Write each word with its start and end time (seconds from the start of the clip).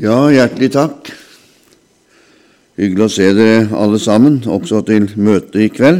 Ja, 0.00 0.30
hjertelig 0.32 0.70
takk. 0.72 1.10
Hyggelig 2.80 3.02
å 3.04 3.12
se 3.12 3.26
dere 3.36 3.66
alle 3.76 3.98
sammen, 4.00 4.38
også 4.48 4.78
til 4.88 5.04
møtet 5.20 5.58
i 5.60 5.66
kveld. 5.68 5.98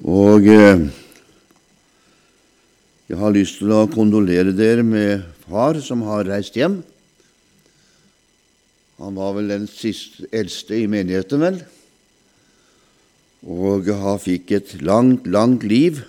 Og 0.00 0.46
eh, 0.48 0.86
jeg 3.12 3.18
har 3.20 3.34
lyst 3.36 3.60
til 3.60 3.74
å 3.76 3.82
kondolere 3.92 4.54
dere 4.56 4.86
med 4.88 5.26
far 5.44 5.82
som 5.84 6.00
har 6.06 6.24
reist 6.30 6.56
hjem. 6.56 6.78
Han 9.04 9.18
var 9.18 9.36
vel 9.36 9.52
den 9.52 9.66
siste, 9.68 10.24
eldste 10.32 10.78
i 10.78 10.86
menigheten, 10.88 11.44
vel, 11.44 11.58
og 13.44 13.92
han 14.00 14.22
fikk 14.22 14.54
et 14.56 14.72
langt, 14.80 15.28
langt 15.28 15.68
liv. 15.68 16.00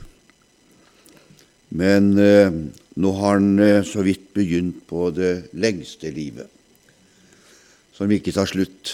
Men 1.75 2.13
eh, 2.15 2.55
nå 2.95 3.11
har 3.17 3.39
han 3.39 3.59
eh, 3.59 3.81
så 3.85 4.03
vidt 4.05 4.29
begynt 4.35 4.83
på 4.89 5.07
det 5.15 5.49
lengste 5.57 6.11
livet, 6.13 6.49
som 7.93 8.11
ikke 8.11 8.33
tar 8.35 8.49
slutt. 8.49 8.93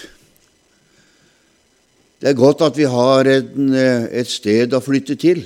Det 2.19 2.31
er 2.31 2.39
godt 2.39 2.63
at 2.67 2.77
vi 2.79 2.87
har 2.87 3.27
en, 3.31 3.73
eh, 3.75 4.07
et 4.21 4.27
sted 4.27 4.75
å 4.75 4.83
flytte 4.83 5.15
til. 5.19 5.45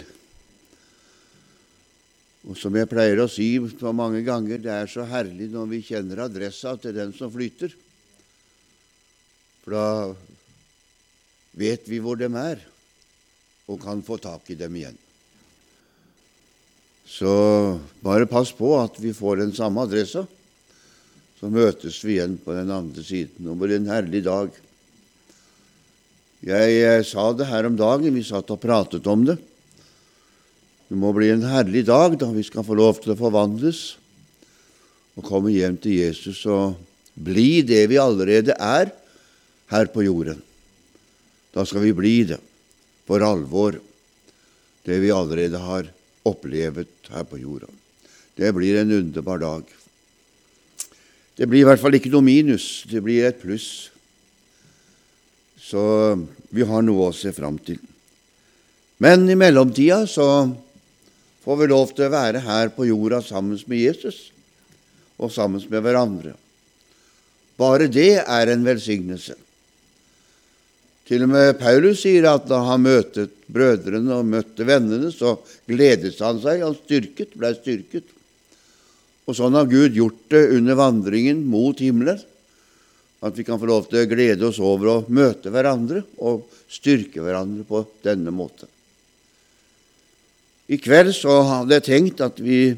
Og 2.44 2.58
som 2.60 2.76
jeg 2.76 2.90
pleier 2.92 3.22
å 3.24 3.30
si 3.32 3.56
så 3.80 3.94
mange 3.96 4.22
ganger, 4.26 4.60
det 4.60 4.74
er 4.74 4.90
så 4.92 5.06
herlig 5.08 5.48
når 5.54 5.70
vi 5.72 5.86
kjenner 5.86 6.26
adressa 6.26 6.76
til 6.82 6.94
den 6.98 7.14
som 7.16 7.32
flytter. 7.32 7.72
For 9.64 9.78
da 9.78 9.88
vet 11.56 11.88
vi 11.88 12.02
hvor 12.04 12.20
de 12.20 12.28
er, 12.28 12.60
og 13.72 13.80
kan 13.82 14.04
få 14.04 14.20
tak 14.20 14.50
i 14.52 14.60
dem 14.60 14.76
igjen. 14.76 14.98
Så 17.08 17.80
bare 18.04 18.30
pass 18.30 18.52
på 18.56 18.74
at 18.80 18.98
vi 19.02 19.14
får 19.16 19.44
den 19.44 19.54
samme 19.56 19.84
adressa. 19.84 20.26
Så 21.40 21.50
møtes 21.52 21.98
vi 22.06 22.18
igjen 22.18 22.38
på 22.40 22.56
den 22.56 22.72
andre 22.72 23.04
siden. 23.04 23.50
Blir 23.60 23.76
en 23.78 23.90
herlig 23.92 24.24
dag. 24.26 24.54
Jeg, 26.44 26.72
jeg 26.76 27.08
sa 27.08 27.30
det 27.36 27.48
her 27.48 27.68
om 27.68 27.76
dagen, 27.80 28.16
vi 28.16 28.24
satt 28.28 28.52
og 28.52 28.62
pratet 28.64 29.08
om 29.08 29.26
det. 29.28 29.38
Det 30.90 31.00
må 31.00 31.14
bli 31.16 31.32
en 31.34 31.46
herlig 31.48 31.86
dag 31.88 32.18
da 32.20 32.28
vi 32.34 32.44
skal 32.46 32.66
få 32.68 32.76
lov 32.78 33.00
til 33.04 33.14
å 33.14 33.20
forvandles 33.20 33.84
og 35.18 35.26
komme 35.28 35.54
hjem 35.54 35.78
til 35.82 36.00
Jesus 36.02 36.42
og 36.50 36.76
bli 37.14 37.62
det 37.66 37.86
vi 37.92 38.02
allerede 38.02 38.56
er 38.58 38.92
her 39.72 39.90
på 39.94 40.04
jorden. 40.06 40.42
Da 41.54 41.66
skal 41.70 41.86
vi 41.86 41.96
bli 41.96 42.16
det 42.34 42.40
for 43.08 43.24
alvor, 43.26 43.78
det 44.84 45.00
vi 45.04 45.12
allerede 45.14 45.60
har 45.62 45.90
opplevet 46.28 47.12
her 47.14 47.26
på 47.28 47.40
jorda. 47.42 47.70
Det 48.36 48.52
blir 48.56 48.80
en 48.80 48.92
underbar 48.92 49.42
dag. 49.42 49.64
Det 51.36 51.48
blir 51.50 51.64
i 51.64 51.68
hvert 51.68 51.82
fall 51.82 51.98
ikke 51.98 52.12
noe 52.14 52.26
minus, 52.26 52.86
det 52.90 53.02
blir 53.04 53.26
et 53.28 53.42
pluss. 53.42 53.90
Så 55.58 55.82
vi 56.54 56.66
har 56.68 56.84
noe 56.86 57.10
å 57.10 57.16
se 57.16 57.32
fram 57.34 57.58
til. 57.58 57.80
Men 59.02 59.26
i 59.30 59.38
mellomtida 59.38 60.04
så 60.08 60.28
får 61.44 61.60
vi 61.60 61.70
lov 61.72 61.92
til 61.96 62.08
å 62.08 62.14
være 62.14 62.44
her 62.46 62.70
på 62.76 62.88
jorda 62.88 63.22
sammen 63.26 63.60
med 63.68 63.82
Jesus 63.82 64.30
og 65.18 65.32
sammen 65.34 65.64
med 65.70 65.84
hverandre. 65.86 66.36
Bare 67.60 67.90
det 67.92 68.22
er 68.22 68.52
en 68.52 68.66
velsignelse. 68.66 69.36
Til 71.08 71.26
og 71.26 71.34
med 71.34 71.58
Paulus 71.60 72.04
sier 72.06 72.30
at 72.30 72.46
da 72.48 72.62
han 72.70 72.86
møtte 72.86 73.28
brødrene 73.52 74.16
og 74.16 74.28
møtte 74.30 74.66
vennene, 74.68 75.12
så 75.12 75.36
gledet 75.68 76.16
han 76.24 76.40
seg. 76.40 76.64
Han 76.64 76.78
styrket, 76.78 77.36
ble 77.36 77.52
styrket. 77.58 78.08
Og 79.28 79.36
sånn 79.36 79.56
har 79.56 79.68
Gud 79.72 79.96
gjort 79.96 80.22
det 80.32 80.46
under 80.56 80.80
vandringen 80.80 81.44
mot 81.48 81.80
himmelen. 81.84 82.22
At 83.24 83.36
vi 83.40 83.46
kan 83.48 83.60
få 83.60 83.68
lov 83.70 83.88
til 83.88 84.02
å 84.02 84.08
glede 84.10 84.48
oss 84.50 84.60
over 84.64 84.90
å 84.92 84.96
møte 85.08 85.52
hverandre 85.52 86.02
og 86.24 86.48
styrke 86.72 87.24
hverandre 87.24 87.64
på 87.68 87.84
denne 88.04 88.34
måten. 88.36 88.68
I 90.72 90.80
kveld 90.80 91.12
så 91.16 91.42
hadde 91.48 91.78
jeg 91.78 91.88
tenkt 91.88 92.24
at 92.24 92.40
vi 92.40 92.74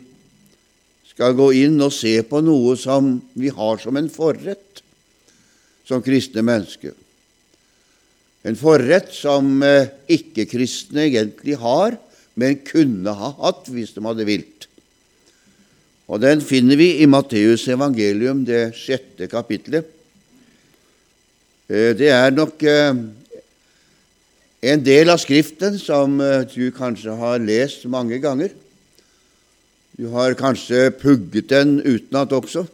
skal 1.14 1.38
gå 1.38 1.52
inn 1.62 1.78
og 1.82 1.94
se 1.94 2.18
på 2.28 2.42
noe 2.46 2.74
som 2.78 3.16
vi 3.38 3.54
har 3.54 3.82
som 3.82 3.98
en 3.98 4.10
forrett 4.12 4.82
som 5.86 6.02
kristne 6.06 6.42
mennesker. 6.46 6.94
En 8.46 8.58
forrett 8.58 9.10
som 9.16 9.58
eh, 9.66 9.90
ikke-kristne 10.14 11.08
egentlig 11.08 11.58
har, 11.58 11.96
men 12.38 12.60
kunne 12.68 13.14
ha 13.18 13.32
hatt 13.40 13.72
hvis 13.74 13.96
de 13.96 14.04
hadde 14.06 14.28
vilt. 14.28 14.68
Og 16.06 16.22
Den 16.22 16.44
finner 16.46 16.78
vi 16.78 17.00
i 17.02 17.08
Matteus 17.10 17.66
evangelium, 17.72 18.44
det 18.46 18.76
sjette 18.78 19.26
kapitlet. 19.32 19.88
Eh, 21.66 21.96
det 21.98 22.12
er 22.14 22.36
nok 22.36 22.62
eh, 22.70 22.94
en 24.70 24.86
del 24.86 25.10
av 25.10 25.18
Skriften 25.22 25.80
som 25.82 26.18
du 26.54 26.70
kanskje 26.74 27.18
har 27.18 27.42
lest 27.42 27.86
mange 27.90 28.22
ganger. 28.22 28.54
Du 29.98 30.10
har 30.14 30.38
kanskje 30.38 30.90
pugget 30.94 31.50
den 31.50 31.80
utenat 31.82 32.34
også. 32.34 32.66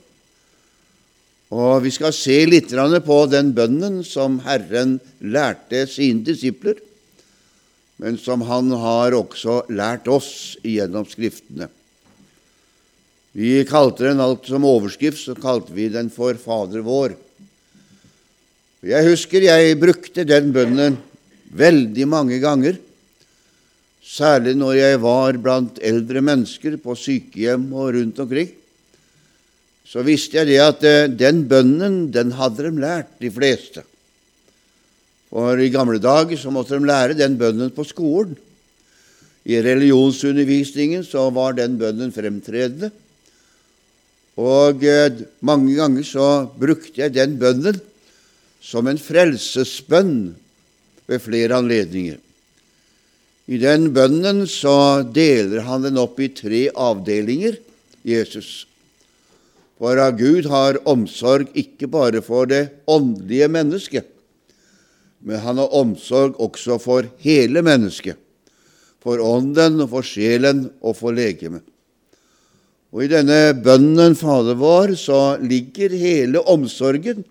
Og 1.52 1.84
Vi 1.84 1.92
skal 1.92 2.14
se 2.16 2.38
litt 2.48 2.72
på 2.72 3.18
den 3.28 3.52
bønnen 3.52 4.04
som 4.08 4.40
Herren 4.46 5.00
lærte 5.20 5.84
sine 5.88 6.24
disipler, 6.24 6.80
men 8.00 8.18
som 8.18 8.42
Han 8.42 8.72
har 8.72 9.12
også 9.12 9.66
lært 9.70 10.08
oss 10.08 10.58
gjennom 10.64 11.06
Skriftene. 11.06 11.68
Vi 13.34 13.64
kalte 13.68 14.08
den 14.08 14.20
alt 14.20 14.48
som 14.48 14.64
overskrift, 14.68 15.20
så 15.20 15.36
kalte 15.36 15.72
vi 15.72 15.88
den 15.92 16.10
for 16.10 16.34
Fader 16.36 16.84
vår. 16.84 17.16
Jeg 18.82 19.08
husker 19.08 19.44
jeg 19.46 19.78
brukte 19.80 20.26
den 20.26 20.52
bønnen 20.52 20.98
veldig 21.52 22.08
mange 22.08 22.40
ganger, 22.40 22.80
særlig 24.02 24.56
når 24.58 24.74
jeg 24.80 25.02
var 25.04 25.38
blant 25.38 25.78
eldre 25.84 26.24
mennesker 26.24 26.80
på 26.82 26.96
sykehjem 26.98 27.70
og 27.72 27.94
rundt 27.96 28.20
omkring 28.24 28.50
så 29.92 30.06
visste 30.08 30.40
jeg 30.40 30.48
det 30.48 30.60
at 30.64 30.86
eh, 30.88 31.10
den 31.12 31.44
bønnen, 31.52 32.06
den 32.16 32.32
hadde 32.38 32.70
de 32.70 32.80
lært, 32.80 33.12
de 33.20 33.32
fleste. 33.34 33.84
For 35.32 35.60
i 35.60 35.72
gamle 35.72 36.00
dager 36.00 36.40
så 36.40 36.52
måtte 36.52 36.80
de 36.80 36.88
lære 36.88 37.18
den 37.20 37.36
bønnen 37.40 37.74
på 37.76 37.84
skolen. 37.88 38.38
I 39.44 39.58
religionsundervisningen 39.64 41.04
så 41.04 41.26
var 41.34 41.58
den 41.58 41.76
bønnen 41.82 42.14
fremtredende. 42.16 42.92
Og 44.40 44.84
eh, 44.88 45.26
mange 45.44 45.76
ganger 45.76 46.08
så 46.08 46.30
brukte 46.48 47.04
jeg 47.04 47.18
den 47.18 47.36
bønnen 47.42 47.82
som 48.64 48.88
en 48.88 49.02
frelsesbønn 49.02 50.18
ved 51.10 51.20
flere 51.20 51.60
anledninger. 51.60 52.20
I 53.52 53.60
den 53.60 53.90
bønnen 53.92 54.46
så 54.48 55.04
deler 55.04 55.66
han 55.68 55.84
den 55.84 56.00
opp 56.00 56.22
i 56.24 56.32
tre 56.32 56.70
avdelinger, 56.72 57.58
Jesus. 58.08 58.71
For 59.82 59.98
Gud 60.14 60.46
har 60.46 60.78
omsorg 60.86 61.56
ikke 61.58 61.88
bare 61.90 62.22
for 62.22 62.46
det 62.46 62.84
åndelige 62.86 63.48
mennesket, 63.50 64.06
men 65.26 65.42
han 65.42 65.58
har 65.58 65.74
omsorg 65.74 66.38
også 66.38 66.78
for 66.82 67.08
hele 67.24 67.64
mennesket, 67.66 68.20
for 69.02 69.18
ånden 69.26 69.82
og 69.82 69.90
for 69.96 70.06
sjelen 70.06 70.68
og 70.86 71.00
for 71.00 71.18
legemet. 71.18 71.66
Og 72.94 73.08
I 73.08 73.10
denne 73.10 73.56
bønnen 73.58 74.14
Fader 74.20 74.60
vår 74.60 74.94
så 75.00 75.40
ligger 75.42 75.96
hele 75.98 76.44
omsorgen 76.46 77.24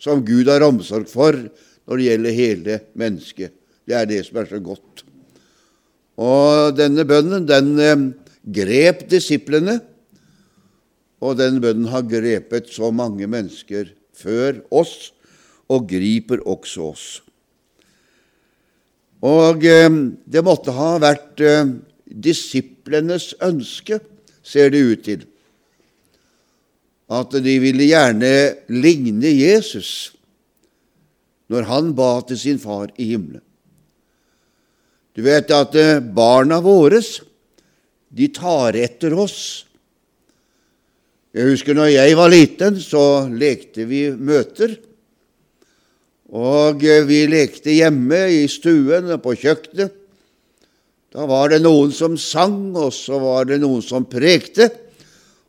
som 0.00 0.24
Gud 0.24 0.48
har 0.48 0.64
omsorg 0.64 1.08
for 1.10 1.36
når 1.36 2.00
det 2.00 2.06
gjelder 2.08 2.38
hele 2.38 2.82
mennesket. 2.96 3.52
Det 3.84 3.96
er 3.98 4.08
det 4.08 4.22
som 4.24 4.40
er 4.40 4.48
så 4.48 4.60
godt. 4.62 5.04
Og 6.16 6.76
denne 6.78 7.04
bønnen 7.04 7.44
den 7.44 7.74
eh, 7.82 8.04
grep 8.54 9.02
disiplene 9.10 9.82
og 11.22 11.38
den 11.38 11.60
bønnen 11.62 11.90
har 11.92 12.06
grepet 12.08 12.70
så 12.72 12.90
mange 12.94 13.28
mennesker 13.30 13.92
før 14.14 14.62
oss, 14.74 15.12
og 15.70 15.86
griper 15.88 16.42
også 16.44 16.88
oss. 16.90 17.04
Og 19.24 19.64
eh, 19.64 19.88
det 20.28 20.42
måtte 20.44 20.74
ha 20.76 20.96
vært 21.00 21.40
eh, 21.40 21.70
disiplenes 22.04 23.32
ønske, 23.42 24.00
ser 24.44 24.68
det 24.74 24.82
ut 24.84 25.04
til, 25.06 25.22
at 27.14 27.36
de 27.44 27.54
ville 27.62 27.86
gjerne 27.88 28.34
ligne 28.72 29.30
Jesus 29.32 30.12
når 31.52 31.66
han 31.68 31.90
ba 31.96 32.18
til 32.28 32.40
sin 32.40 32.60
far 32.60 32.92
i 32.96 33.10
himmelen. 33.12 33.42
Du 35.14 35.22
vet 35.24 35.50
at 35.54 35.76
eh, 35.78 36.00
barna 36.02 36.60
våre, 36.64 37.00
de 38.14 38.28
tar 38.34 38.76
etter 38.78 39.14
oss 39.16 39.38
jeg 41.34 41.50
husker 41.50 41.74
når 41.74 41.88
jeg 41.90 42.14
var 42.14 42.30
liten, 42.30 42.76
så 42.78 43.26
lekte 43.26 43.88
vi 43.90 44.06
møter. 44.14 44.76
Og 46.34 46.82
eh, 46.86 47.02
vi 47.08 47.24
lekte 47.26 47.74
hjemme 47.74 48.20
i 48.30 48.44
stuen 48.50 49.10
og 49.10 49.22
på 49.24 49.34
kjøkkenet. 49.42 50.00
Da 51.14 51.26
var 51.30 51.50
det 51.50 51.60
noen 51.62 51.92
som 51.94 52.16
sang, 52.18 52.74
og 52.74 52.90
så 52.94 53.18
var 53.22 53.46
det 53.50 53.60
noen 53.62 53.82
som 53.82 54.06
prekte. 54.06 54.70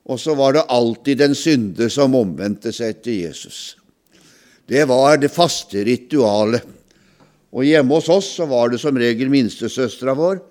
og 0.05 0.19
så 0.21 0.35
var 0.37 0.53
det 0.53 0.69
alltid 0.69 1.17
den 1.17 1.33
synde 1.33 1.89
som 1.89 2.13
omvendte 2.13 2.69
seg 2.73 3.01
til 3.01 3.23
Jesus. 3.25 3.75
Det 4.69 4.83
var 4.85 5.17
det 5.17 5.33
faste 5.33 5.81
ritualet. 5.81 6.61
Og 7.49 7.65
hjemme 7.65 7.97
hos 7.97 8.09
oss 8.09 8.35
så 8.37 8.45
var 8.45 8.69
det 8.69 8.77
som 8.81 8.97
regel 8.97 9.31
minstesøstera 9.33 10.13
vår. 10.13 10.41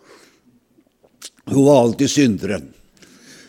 Hun 1.53 1.67
var 1.67 1.83
alltid 1.85 2.11
synderen. 2.11 2.67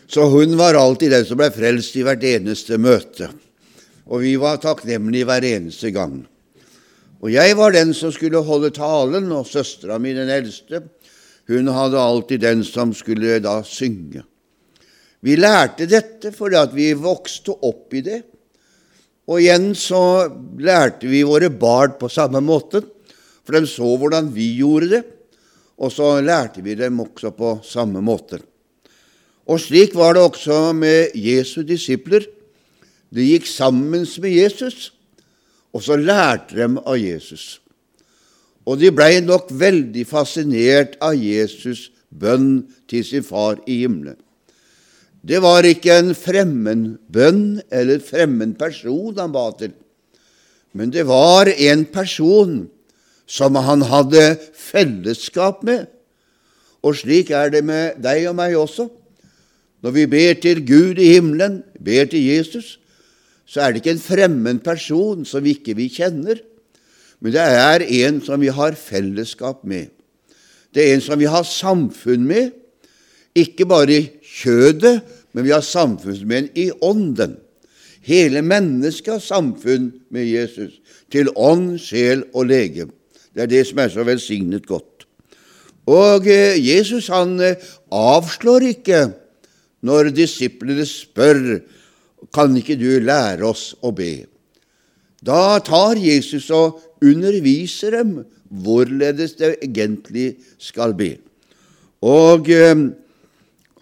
Så 0.08 0.28
hun 0.30 0.54
var 0.58 0.74
alltid 0.78 1.10
den 1.10 1.26
som 1.26 1.38
ble 1.40 1.50
frelst 1.50 1.96
i 1.98 2.04
hvert 2.06 2.22
eneste 2.26 2.78
møte. 2.78 3.30
Og 4.06 4.22
vi 4.22 4.36
var 4.38 4.60
takknemlige 4.62 5.26
hver 5.26 5.44
eneste 5.48 5.90
gang. 5.94 6.20
Og 7.24 7.32
jeg 7.32 7.56
var 7.58 7.74
den 7.74 7.90
som 7.96 8.12
skulle 8.14 8.44
holde 8.44 8.70
talen, 8.70 9.32
og 9.34 9.48
søstera 9.50 9.98
mi, 9.98 10.12
den 10.14 10.30
eldste, 10.30 10.84
hun 11.50 11.70
hadde 11.70 11.98
alltid 11.98 12.42
den 12.42 12.62
som 12.66 12.92
skulle 12.94 13.38
da 13.42 13.60
synge. 13.66 14.22
Vi 15.26 15.34
lærte 15.38 15.88
dette 15.90 16.30
fordi 16.34 16.58
at 16.60 16.74
vi 16.74 16.92
vokste 16.94 17.54
opp 17.66 17.94
i 17.96 18.02
det. 18.06 18.20
Og 19.26 19.40
igjen 19.42 19.72
så 19.74 20.28
lærte 20.62 21.08
vi 21.10 21.24
våre 21.26 21.50
barn 21.50 21.96
på 21.98 22.10
samme 22.12 22.42
måte, 22.44 22.82
for 23.42 23.56
de 23.56 23.66
så 23.70 23.88
hvordan 23.98 24.28
vi 24.34 24.52
gjorde 24.60 24.90
det, 24.92 25.02
og 25.82 25.90
så 25.92 26.16
lærte 26.22 26.62
vi 26.62 26.76
dem 26.78 27.00
også 27.02 27.32
på 27.34 27.56
samme 27.66 28.02
måte. 28.04 28.38
Og 29.46 29.60
slik 29.62 29.94
var 29.94 30.16
det 30.16 30.22
også 30.26 30.72
med 30.74 31.14
Jesu 31.14 31.62
disipler. 31.62 32.26
De 33.14 33.22
gikk 33.22 33.46
sammen 33.46 34.02
med 34.02 34.30
Jesus, 34.30 34.92
og 35.72 35.82
så 35.82 35.96
lærte 35.96 36.56
de 36.56 36.66
av 36.82 36.98
Jesus. 36.98 37.60
Og 38.66 38.80
de 38.80 38.90
blei 38.90 39.20
nok 39.22 39.52
veldig 39.54 40.02
fascinert 40.10 40.96
av 40.98 41.14
Jesus' 41.14 41.92
bønn 42.10 42.66
til 42.90 43.04
sin 43.06 43.22
far 43.22 43.60
i 43.66 43.84
himmelen. 43.84 44.18
Det 45.26 45.40
var 45.42 45.66
ikke 45.66 45.94
en 45.94 46.12
fremmed 46.14 46.98
bønn 47.10 47.60
eller 47.70 48.02
fremmed 48.02 48.54
person 48.58 49.14
han 49.18 49.34
ba 49.34 49.48
til, 49.58 49.72
men 50.76 50.92
det 50.92 51.06
var 51.08 51.48
en 51.50 51.84
person 51.88 52.66
som 53.26 53.56
han 53.58 53.82
hadde 53.86 54.36
fellesskap 54.54 55.64
med. 55.66 55.86
Og 56.82 56.94
slik 57.00 57.32
er 57.34 57.50
det 57.50 57.64
med 57.66 57.98
deg 58.02 58.28
og 58.30 58.36
meg 58.38 58.54
også. 58.58 58.86
Når 59.86 59.92
vi 59.94 60.06
ber 60.10 60.32
til 60.42 60.64
Gud 60.66 60.98
i 60.98 61.12
himmelen, 61.14 61.60
ber 61.78 62.08
til 62.10 62.24
Jesus, 62.26 62.80
så 63.46 63.60
er 63.62 63.70
det 63.70 63.84
ikke 63.84 63.92
en 63.94 64.02
fremmed 64.02 64.58
person 64.64 65.20
som 65.22 65.44
vi 65.44 65.52
ikke 65.54 65.76
vi 65.78 65.84
kjenner, 65.94 66.40
men 67.22 67.30
det 67.30 67.42
er 67.46 67.84
en 68.02 68.16
som 68.18 68.40
vi 68.42 68.50
har 68.50 68.74
fellesskap 68.74 69.60
med. 69.62 69.92
Det 70.74 70.82
er 70.82 70.96
en 70.96 71.04
som 71.04 71.20
vi 71.20 71.28
har 71.30 71.46
samfunn 71.46 72.24
med, 72.26 72.48
ikke 73.38 73.68
bare 73.70 73.94
i 73.94 74.08
kjødet, 74.26 75.04
men 75.30 75.46
vi 75.46 75.52
har 75.54 75.62
samfunn 75.62 76.18
med 76.26 76.40
en 76.40 76.48
i 76.58 76.64
ånden. 76.82 77.36
Hele 78.02 78.42
mennesket 78.42 79.12
har 79.12 79.22
samfunn 79.22 79.92
med 80.10 80.26
Jesus, 80.26 80.80
til 81.14 81.30
ånd, 81.36 81.76
sjel 81.78 82.24
og 82.34 82.48
lege. 82.50 82.88
Det 83.30 83.46
er 83.46 83.52
det 83.54 83.62
som 83.70 83.78
er 83.84 83.94
så 83.94 84.02
velsignet 84.02 84.66
godt. 84.66 85.06
Og 85.86 86.26
eh, 86.26 86.58
Jesus 86.58 87.06
han 87.14 87.38
eh, 87.38 87.62
avslår 87.94 88.66
ikke 88.72 89.04
når 89.84 90.12
disiplene 90.16 90.86
spør 90.88 91.42
kan 92.34 92.56
ikke 92.56 92.78
du 92.80 92.88
lære 93.04 93.44
oss 93.46 93.74
å 93.84 93.92
be. 93.94 94.26
Da 95.22 95.58
tar 95.64 95.98
Jesus 96.00 96.48
og 96.54 96.80
underviser 97.04 97.98
dem 97.98 98.18
hvorledes 98.48 99.36
det 99.40 99.56
egentlig 99.64 100.36
skal 100.62 100.94
be. 100.96 101.16
Og 102.06 102.48
eh, 102.52 102.76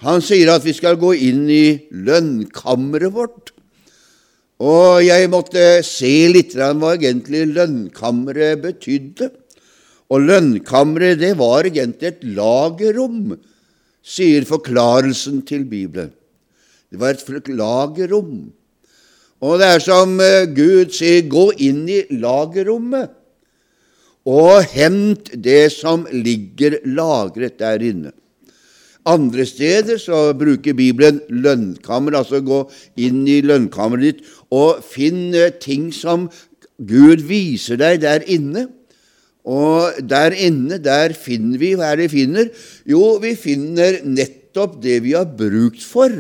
han 0.05 0.25
sier 0.25 0.53
at 0.55 0.65
vi 0.65 0.75
skal 0.77 0.99
gå 1.01 1.15
inn 1.27 1.45
i 1.51 1.67
lønnkammeret 1.91 3.15
vårt. 3.15 3.55
Og 4.65 5.03
jeg 5.03 5.31
måtte 5.33 5.83
se 5.87 6.13
litt 6.31 6.55
hva 6.57 6.95
egentlig 6.95 7.47
lønnkammeret 7.53 8.63
betydde. 8.63 9.31
Og 10.13 10.27
lønnkammeret, 10.29 11.19
det 11.19 11.33
var 11.41 11.67
egentlig 11.67 12.11
et 12.13 12.25
lagerrom, 12.37 13.35
sier 14.05 14.45
forklarelsen 14.49 15.41
til 15.49 15.65
Bibelen. 15.65 16.13
Det 16.93 17.01
var 17.01 17.17
et 17.17 17.49
lagerrom. 17.49 18.53
Og 19.45 19.59
det 19.59 19.67
er 19.67 19.83
som 19.83 20.21
eh, 20.23 20.47
Gud 20.47 20.93
sier, 20.95 21.25
gå 21.29 21.51
inn 21.65 21.85
i 21.91 22.05
lagerrommet 22.21 23.13
og 24.25 24.65
hent 24.73 25.35
det 25.45 25.69
som 25.75 26.07
ligger 26.09 26.79
lagret 26.89 27.59
der 27.61 27.83
inne. 27.85 28.13
Andre 29.05 29.45
steder 29.45 29.99
så 30.01 30.33
bruker 30.33 30.73
Bibelen 30.73 31.21
lønnkammer, 31.29 32.17
altså 32.17 32.41
gå 32.41 32.63
inn 32.97 33.27
i 33.29 33.43
lønnkammeret 33.45 34.07
ditt 34.07 34.31
og 34.49 34.81
finn 34.81 35.35
ting 35.61 35.91
som 35.93 36.31
Gud 36.81 37.27
viser 37.29 37.77
deg 37.77 38.01
der 38.01 38.25
inne. 38.25 38.71
Og 39.45 40.01
der 40.09 40.33
inne, 40.33 40.79
der 40.81 41.13
finner 41.13 41.61
vi 41.61 41.75
hva 41.77 41.93
er 41.93 42.01
det 42.01 42.09
vi 42.09 42.23
finner? 42.23 42.49
Jo, 42.89 43.19
vi 43.21 43.35
finner 43.37 44.01
nettopp 44.07 44.79
det 44.83 45.03
vi 45.05 45.13
har 45.17 45.29
brukt 45.29 45.85
for 45.85 46.13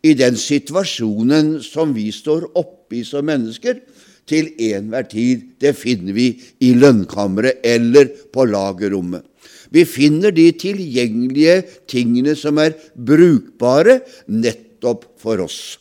i 0.00 0.14
den 0.16 0.38
situasjonen 0.40 1.58
som 1.62 1.92
vi 1.94 2.08
står 2.14 2.48
oppe 2.58 3.00
i 3.00 3.06
som 3.06 3.26
mennesker, 3.28 3.82
til 4.30 4.52
enhver 4.62 5.08
tid. 5.10 5.42
Det 5.58 5.74
finner 5.78 6.14
vi 6.14 6.28
i 6.62 6.70
lønnkammeret 6.78 7.64
eller 7.66 8.10
på 8.30 8.46
lagerrommet. 8.46 9.24
Vi 9.70 9.84
finner 9.86 10.34
de 10.34 10.48
tilgjengelige 10.58 11.60
tingene 11.90 12.36
som 12.38 12.58
er 12.62 12.76
brukbare 12.94 14.00
nettopp 14.30 15.06
for 15.20 15.42
oss. 15.42 15.78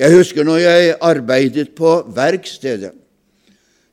Jeg 0.00 0.14
husker 0.16 0.46
når 0.46 0.62
jeg 0.62 0.94
arbeidet 1.04 1.70
på 1.78 2.00
verkstedet. 2.16 2.94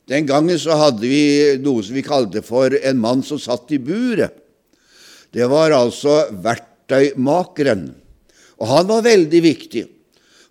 Den 0.08 0.26
gangen 0.28 0.56
så 0.60 0.76
hadde 0.80 1.04
vi 1.04 1.58
noe 1.60 1.84
som 1.84 1.96
vi 1.98 2.04
kalte 2.06 2.40
for 2.44 2.72
en 2.72 3.00
mann 3.00 3.22
som 3.26 3.40
satt 3.40 3.68
i 3.76 3.80
buret. 3.82 4.32
Det 5.34 5.44
var 5.50 5.74
altså 5.76 6.22
verktøymakeren. 6.32 7.90
Og 8.58 8.70
han 8.70 8.88
var 8.88 9.04
veldig 9.04 9.40
viktig, 9.44 9.84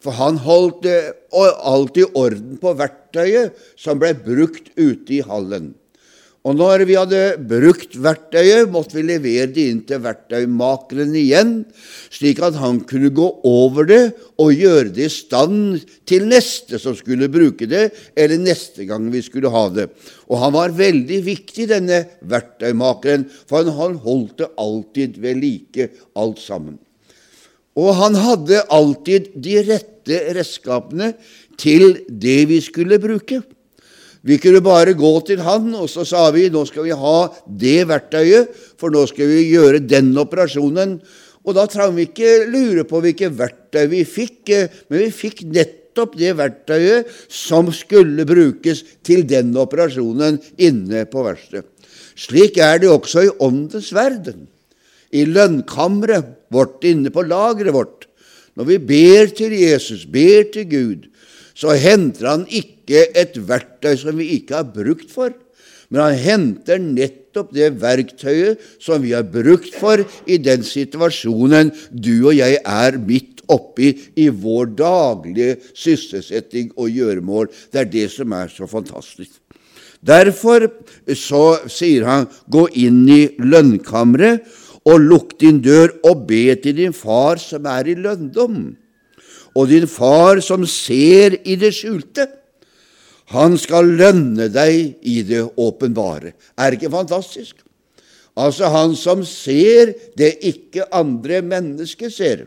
for 0.03 0.13
han 0.15 0.37
holdt 0.43 0.85
alltid 1.33 2.13
orden 2.15 2.59
på 2.61 2.75
verktøyet 2.77 3.57
som 3.79 3.97
ble 3.99 4.13
brukt 4.21 4.69
ute 4.77 5.17
i 5.17 5.23
hallen. 5.25 5.73
Og 6.47 6.55
når 6.55 6.85
vi 6.87 6.95
hadde 6.95 7.21
brukt 7.43 7.97
verktøyet, 7.99 8.69
måtte 8.71 8.95
vi 8.95 9.01
levere 9.03 9.49
det 9.51 9.65
inn 9.67 9.81
til 9.83 9.99
verktøymakeren 9.99 11.11
igjen, 11.19 11.49
slik 12.13 12.39
at 12.45 12.55
han 12.61 12.79
kunne 12.87 13.11
gå 13.11 13.25
over 13.49 13.89
det 13.89 13.99
og 14.39 14.53
gjøre 14.55 14.93
det 14.95 15.09
i 15.09 15.11
stand 15.11 15.81
til 16.07 16.29
neste 16.31 16.79
som 16.79 16.95
skulle 16.95 17.27
bruke 17.33 17.67
det, 17.67 17.89
eller 18.15 18.39
neste 18.39 18.87
gang 18.87 19.09
vi 19.11 19.25
skulle 19.25 19.51
ha 19.51 19.65
det. 19.75 19.89
Og 20.31 20.39
han 20.39 20.55
var 20.55 20.77
veldig 20.77 21.19
viktig, 21.25 21.67
denne 21.73 22.05
verktøymakeren, 22.23 23.27
for 23.49 23.67
han 23.67 23.99
holdt 24.05 24.39
det 24.39 24.51
alltid 24.55 25.19
ved 25.19 25.43
like, 25.43 25.89
alt 26.15 26.39
sammen. 26.39 26.79
Og 27.75 27.91
han 27.99 28.15
hadde 28.15 28.63
alltid 28.71 29.33
de 29.35 29.59
rette 29.67 30.23
redskapene 30.39 31.11
til 31.59 32.05
det 32.07 32.39
vi 32.47 32.63
skulle 32.63 33.03
bruke. 33.03 33.43
Vi 34.25 34.39
kunne 34.41 34.63
bare 34.65 34.95
gå 34.97 35.11
til 35.27 35.41
han, 35.45 35.69
og 35.77 35.89
så 35.91 36.05
sa 36.07 36.27
vi 36.33 36.47
nå 36.53 36.63
skal 36.67 36.87
vi 36.87 36.97
ha 36.97 37.17
det 37.45 37.79
verktøyet, 37.89 38.51
for 38.79 38.93
nå 38.93 39.05
skal 39.09 39.29
vi 39.29 39.47
gjøre 39.51 39.83
den 39.85 40.13
operasjonen. 40.17 40.97
Og 41.47 41.55
da 41.55 41.67
trang 41.71 41.95
vi 41.95 42.07
ikke 42.09 42.47
lure 42.51 42.83
på 42.87 43.01
hvilke 43.03 43.29
verktøy 43.31 43.85
vi 43.93 44.03
fikk, 44.07 44.51
men 44.89 45.05
vi 45.05 45.13
fikk 45.15 45.45
nettopp 45.47 46.17
det 46.19 46.33
verktøyet 46.39 47.13
som 47.31 47.71
skulle 47.73 48.27
brukes 48.27 48.83
til 49.05 49.23
den 49.27 49.53
operasjonen 49.57 50.41
inne 50.57 51.05
på 51.07 51.23
verkstedet. 51.27 51.69
Slik 52.17 52.57
er 52.57 52.81
det 52.81 52.89
også 52.89 53.27
i 53.27 53.33
åndens 53.45 53.91
verden, 53.93 54.47
i 55.13 55.23
lønnkammeret 55.29 56.33
vårt, 56.51 56.81
inne 56.83 57.13
på 57.13 57.23
lageret 57.23 57.75
vårt. 57.75 58.07
Når 58.57 58.65
vi 58.71 58.77
ber 58.81 59.29
til 59.37 59.53
Jesus, 59.53 60.07
ber 60.09 60.47
til 60.49 60.65
Gud, 60.71 61.05
så 61.57 61.73
henter 61.79 62.29
han 62.29 62.45
ikke 62.45 63.07
et 63.17 63.37
verktøy 63.47 63.95
som 63.97 64.19
vi 64.19 64.29
ikke 64.37 64.59
har 64.59 64.69
brukt 64.69 65.09
for, 65.13 65.33
men 65.89 66.03
han 66.03 66.19
henter 66.19 66.81
nettopp 66.83 67.53
det 67.55 67.71
verktøyet 67.81 68.61
som 68.83 69.01
vi 69.03 69.13
har 69.15 69.25
brukt 69.31 69.73
for 69.79 70.03
i 70.27 70.37
den 70.43 70.65
situasjonen 70.67 71.71
du 71.91 72.27
og 72.27 72.35
jeg 72.35 72.59
er 72.61 72.99
midt 72.99 73.41
oppi 73.47 73.93
i 74.19 74.27
vår 74.27 74.73
daglige 74.75 75.55
sysselsetting 75.71 76.73
og 76.75 76.91
gjøremål. 76.91 77.47
Det 77.71 77.79
er 77.79 77.91
det 77.93 78.07
som 78.11 78.35
er 78.35 78.51
så 78.51 78.67
fantastisk. 78.67 79.39
Derfor 80.03 80.67
så 81.15 81.45
sier 81.71 82.03
han, 82.05 82.27
gå 82.51 82.67
inn 82.83 83.05
i 83.09 83.23
lønnkammeret 83.39 84.43
og 84.87 84.99
lukk 85.03 85.37
din 85.39 85.63
dør 85.63 85.95
og 86.07 86.27
be 86.27 86.51
til 86.59 86.75
din 86.83 86.93
far 86.95 87.39
som 87.41 87.65
er 87.71 87.87
i 87.87 87.95
lønndom 87.95 88.75
og 89.57 89.71
din 89.71 89.87
far 89.89 90.41
som 90.45 90.65
ser 90.69 91.39
i 91.43 91.57
det 91.59 91.73
skjulte, 91.73 92.27
han 93.33 93.57
skal 93.59 93.89
lønne 93.99 94.47
deg 94.53 95.01
i 95.03 95.21
det 95.27 95.41
åpenbare. 95.59 96.31
Er 96.55 96.71
det 96.71 96.79
ikke 96.79 96.93
fantastisk? 96.93 97.57
Altså 98.37 98.69
han 98.71 98.93
som 98.95 99.23
ser 99.25 99.95
det 100.17 100.37
ikke 100.45 100.85
andre 100.95 101.41
mennesker 101.41 102.13
ser. 102.13 102.45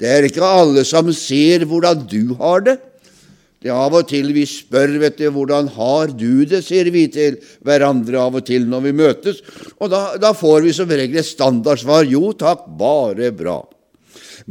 Det 0.00 0.08
er 0.08 0.26
ikke 0.26 0.46
alle 0.46 0.82
som 0.88 1.12
ser 1.12 1.66
hvordan 1.68 2.06
du 2.08 2.32
har 2.40 2.64
det. 2.64 2.78
Det 3.60 3.68
er 3.68 3.76
av 3.76 3.92
og 3.92 4.06
til 4.08 4.30
vi 4.32 4.46
spør 4.48 4.94
vet 5.02 5.18
du, 5.20 5.26
hvordan 5.34 5.66
har 5.74 6.14
du 6.16 6.46
det, 6.48 6.62
sier 6.64 6.88
vi 6.88 7.04
til 7.12 7.36
hverandre 7.60 8.16
av 8.16 8.38
og 8.40 8.46
til 8.48 8.64
når 8.64 8.86
vi 8.86 8.94
møtes. 8.96 9.42
Og 9.76 9.92
da, 9.92 10.16
da 10.16 10.32
får 10.32 10.64
vi 10.64 10.72
som 10.72 10.88
regel 10.88 11.20
et 11.20 11.28
standardsvar 11.28 12.08
jo 12.08 12.32
takk, 12.32 12.64
bare 12.80 13.28
bra. 13.36 13.60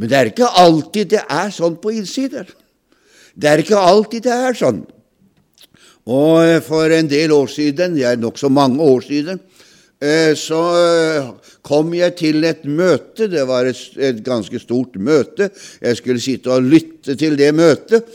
Men 0.00 0.08
det 0.08 0.16
er 0.16 0.30
ikke 0.30 0.48
alltid 0.62 1.12
det 1.12 1.20
er 1.28 1.52
sånn 1.52 1.76
på 1.80 1.92
innsider. 1.92 2.48
Det 3.36 3.50
er 3.50 3.60
ikke 3.60 3.76
alltid 3.76 4.24
det 4.24 4.36
er 4.48 4.56
sånn. 4.56 4.80
Og 6.10 6.64
for 6.64 6.90
en 6.96 7.08
del 7.10 7.34
år 7.36 7.50
siden, 7.52 7.98
det 7.98 8.06
er 8.08 8.16
nokså 8.18 8.48
mange 8.48 8.80
år 8.80 9.04
siden, 9.04 9.42
eh, 10.00 10.32
så 10.40 10.62
eh, 10.78 11.28
kom 11.62 11.92
jeg 11.94 12.16
til 12.16 12.48
et 12.48 12.64
møte. 12.64 13.28
Det 13.28 13.44
var 13.46 13.68
et 13.68 14.24
ganske 14.24 14.62
stort 14.62 14.96
møte. 14.96 15.50
Jeg 15.84 16.00
skulle 16.00 16.24
sitte 16.24 16.56
og 16.56 16.64
lytte 16.64 17.18
til 17.20 17.36
det 17.38 17.52
møtet 17.54 18.08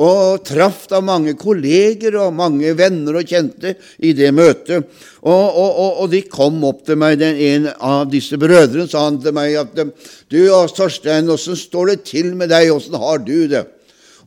og 0.00 0.44
traff 0.48 0.86
da 0.88 1.02
mange 1.04 1.34
kolleger 1.36 2.14
og 2.22 2.36
mange 2.36 2.72
venner 2.78 3.18
og 3.20 3.28
kjente 3.28 3.74
i 4.00 4.14
det 4.16 4.30
møtet. 4.32 4.86
Og, 5.20 5.44
og, 5.44 5.68
og, 5.68 5.90
og 6.04 6.06
de 6.14 6.22
kom 6.24 6.62
opp 6.64 6.86
til 6.86 6.96
meg, 7.00 7.18
den 7.20 7.36
en 7.36 7.68
av 7.76 8.06
disse 8.12 8.38
brødrene 8.40 8.88
sa 8.88 9.04
han 9.08 9.20
til 9.20 9.36
meg 9.36 9.58
at 9.60 9.76
du, 9.76 10.40
Torstein, 10.72 11.28
åssen 11.28 11.58
står 11.58 11.92
det 11.92 11.98
til 12.08 12.32
med 12.38 12.52
deg, 12.52 12.72
åssen 12.72 12.96
har 13.00 13.20
du 13.26 13.44
det? 13.50 13.66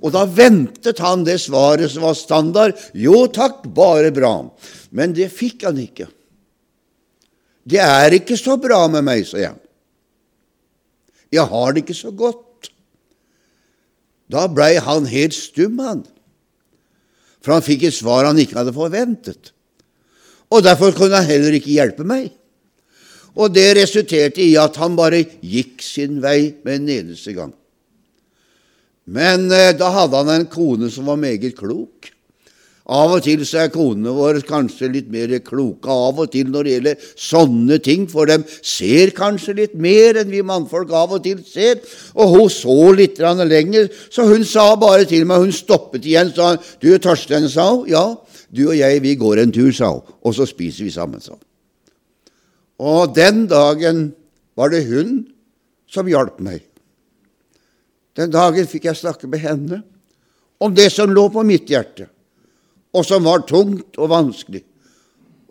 Og 0.03 0.12
da 0.13 0.25
ventet 0.27 1.00
han 1.00 1.24
det 1.24 1.39
svaret 1.42 1.94
som 1.94 2.03
var 2.03 2.18
standard. 2.20 2.80
Jo 2.94 3.24
takk, 3.32 3.63
bare 3.72 4.12
bra. 4.13 4.36
Men 4.92 5.15
det 5.15 5.32
fikk 5.32 5.63
han 5.70 5.80
ikke. 5.80 6.10
Det 7.63 7.80
er 7.80 8.20
ikke 8.20 8.36
så 8.38 8.58
bra 8.60 8.84
med 8.92 9.06
meg, 9.08 9.24
sa 9.25 9.39
jeg. 9.39 9.56
Jeg 11.34 11.50
har 11.50 11.72
det 11.74 11.86
ikke 11.86 11.96
så 11.98 12.12
godt. 12.12 12.44
Da 14.34 14.48
blei 14.50 14.75
han 14.82 15.06
helt 15.10 15.36
stum, 15.38 15.78
han. 15.84 16.04
For 17.44 17.58
han 17.58 17.66
fikk 17.66 17.86
et 17.88 17.98
svar 17.98 18.25
han 18.25 18.40
ikke 18.42 18.58
hadde 18.62 18.74
forventet. 18.75 19.52
Og 20.54 20.63
derfor 20.66 20.96
kunne 20.96 21.20
han 21.20 21.30
heller 21.30 21.58
ikke 21.58 21.74
hjelpe 21.74 22.06
meg. 22.08 22.32
Og 23.34 23.50
det 23.54 23.72
resulterte 23.80 24.44
i 24.46 24.54
at 24.62 24.78
han 24.82 24.96
bare 24.98 25.24
gikk 25.42 25.82
sin 25.82 26.20
vei 26.24 26.54
med 26.66 26.82
en 26.82 26.92
eneste 27.00 27.34
gang. 27.36 27.54
Men 29.10 29.50
eh, 29.52 29.74
da 29.75 29.90
hadde 29.92 30.20
han 30.22 30.32
en 30.32 30.50
kone 30.52 30.90
som 30.94 31.10
var 31.10 31.20
meget 31.20 31.58
klok. 31.58 32.12
Av 32.84 33.13
og 33.16 33.22
til 33.24 33.46
så 33.48 33.62
er 33.62 33.70
konene 33.72 34.12
våre 34.12 34.42
kanskje 34.44 34.90
litt 34.92 35.12
mer 35.12 35.32
kloke 35.46 35.88
av 35.88 36.18
og 36.20 36.34
til 36.34 36.50
når 36.52 36.66
det 36.68 36.72
gjelder 36.74 37.06
sånne 37.16 37.78
ting, 37.80 38.10
for 38.12 38.28
dem 38.28 38.44
ser 38.60 39.13
kanskje 39.16 39.56
litt 39.62 39.78
mer 39.80 40.20
enn 40.20 40.34
vi 40.34 40.42
mannfolk 40.44 40.92
av 40.92 41.13
og 41.16 41.24
til 41.24 41.40
ser. 41.48 41.80
Og 42.20 42.34
hun 42.36 42.50
så 42.52 42.75
litt 42.92 43.22
lenger, 43.24 43.88
så 44.12 44.28
hun 44.28 44.44
sa 44.44 44.75
bare 44.75 45.08
til 45.08 45.24
meg 45.25 45.40
Hun 45.40 45.56
stoppet 45.56 46.04
igjen 46.04 46.34
sa 46.36 46.50
hun, 46.52 46.58
'Du, 46.80 46.98
Torstein', 47.00 47.48
sa 47.48 47.72
hun. 47.72 47.88
'Ja, 47.88 48.16
du 48.52 48.68
og 48.68 48.78
jeg, 48.78 49.02
vi 49.02 49.16
går 49.16 49.40
en 49.40 49.52
tur', 49.52 49.72
sa 49.72 49.92
hun. 49.92 50.02
'Og 50.22 50.36
så 50.36 50.46
spiser 50.46 50.84
vi 50.84 50.92
sammen', 50.92 51.22
sa 51.22 51.32
hun. 51.32 51.40
Og 52.80 53.16
den 53.16 53.48
dagen 53.48 54.13
var 54.58 54.70
det 54.70 54.86
hun 54.86 55.28
som 55.88 56.08
hjalp 56.08 56.40
meg. 56.40 56.62
Den 58.16 58.30
dagen 58.30 58.68
fikk 58.68 58.86
jeg 58.86 58.96
snakke 58.96 59.28
med 59.28 59.40
henne 59.40 59.84
om 60.60 60.75
det 60.75 60.92
som 60.92 61.10
lå 61.10 61.30
på 61.30 61.44
mitt 61.44 61.66
hjerte 61.66 62.12
og 62.94 63.06
som 63.08 63.26
var 63.26 63.46
tungt 63.50 63.98
og 63.98 64.12
vanskelig. 64.12 64.64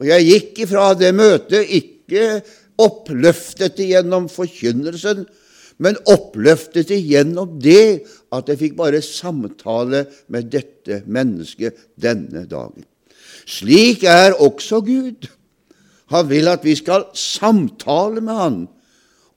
Og 0.01 0.09
jeg 0.09 0.27
gikk 0.29 0.65
ifra 0.65 0.93
det 0.99 1.13
møtet 1.15 1.69
ikke 1.71 2.41
oppløftet 2.83 3.79
gjennom 3.83 4.29
forkynnelsen, 4.33 5.25
men 5.83 5.99
oppløftet 6.11 6.91
gjennom 6.95 7.59
det 7.63 8.05
at 8.33 8.49
jeg 8.51 8.61
fikk 8.61 8.79
bare 8.79 9.03
samtale 9.05 10.05
med 10.33 10.51
dette 10.53 11.03
mennesket 11.11 11.79
denne 12.01 12.45
dagen. 12.51 12.87
Slik 13.49 14.05
er 14.07 14.37
også 14.39 14.83
Gud. 14.87 15.27
Han 16.13 16.29
vil 16.31 16.51
at 16.53 16.65
vi 16.65 16.77
skal 16.79 17.09
samtale 17.17 18.23
med 18.23 18.39
Han 18.39 18.59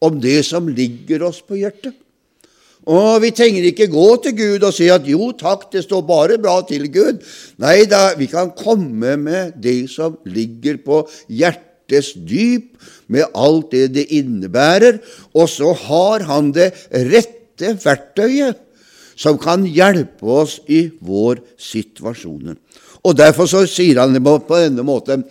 om 0.03 0.17
det 0.21 0.41
som 0.45 0.67
ligger 0.67 1.23
oss 1.25 1.41
på 1.41 1.57
hjertet. 1.57 1.95
Og 2.85 3.21
vi 3.23 3.31
trenger 3.33 3.65
ikke 3.65 3.89
gå 3.89 4.07
til 4.21 4.35
Gud 4.37 4.65
og 4.67 4.73
si 4.75 4.89
at 4.93 5.07
jo 5.09 5.31
takk, 5.37 5.71
det 5.73 5.85
står 5.87 6.03
bare 6.05 6.37
bra 6.41 6.59
til 6.69 6.85
Gud. 6.93 7.23
Nei 7.61 7.85
da, 7.89 8.11
vi 8.17 8.27
kan 8.29 8.51
komme 8.57 9.15
med 9.17 9.55
det 9.61 9.87
som 9.89 10.19
ligger 10.29 10.77
på 10.85 11.01
hjertets 11.25 12.13
dyp, 12.27 12.75
med 13.07 13.29
alt 13.37 13.73
det 13.73 13.91
det 13.93 14.05
innebærer, 14.17 14.97
og 15.37 15.49
så 15.49 15.73
har 15.77 16.25
han 16.25 16.49
det 16.55 16.71
rette 16.89 17.75
verktøyet 17.83 18.61
som 19.15 19.37
kan 19.39 19.65
hjelpe 19.65 20.25
oss 20.41 20.59
i 20.67 20.87
vår 21.01 21.41
situasjon. 21.61 22.55
Og 23.05 23.17
Derfor 23.17 23.49
så 23.49 23.63
sier 23.69 24.01
han 24.01 24.15
det 24.15 24.23
på 24.25 24.57
denne 24.57 24.83
måten 24.85 25.23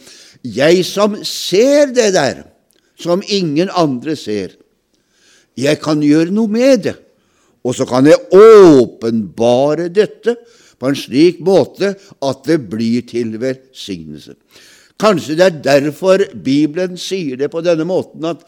Jeg 0.45 0.85
som 0.87 1.17
ser 1.25 1.91
det 1.95 2.13
der, 2.15 2.45
som 3.01 3.23
ingen 3.27 3.71
andre 3.75 4.15
ser, 4.17 4.55
jeg 5.57 5.79
kan 5.81 6.03
gjøre 6.03 6.35
noe 6.35 6.51
med 6.51 6.83
det. 6.85 6.95
Og 7.65 7.77
så 7.77 7.87
kan 7.89 8.07
jeg 8.07 8.21
åpenbare 8.37 9.89
dette 9.93 10.37
på 10.79 10.91
en 10.91 10.99
slik 10.99 11.41
måte 11.45 11.95
at 11.97 12.45
det 12.49 12.59
blir 12.71 13.07
til 13.09 13.37
velsignelse. 13.41 14.37
Kanskje 15.01 15.37
det 15.39 15.47
er 15.47 15.63
derfor 15.65 16.23
Bibelen 16.45 16.99
sier 17.01 17.39
det 17.41 17.51
på 17.51 17.65
denne 17.65 17.87
måten, 17.89 18.27
at, 18.29 18.45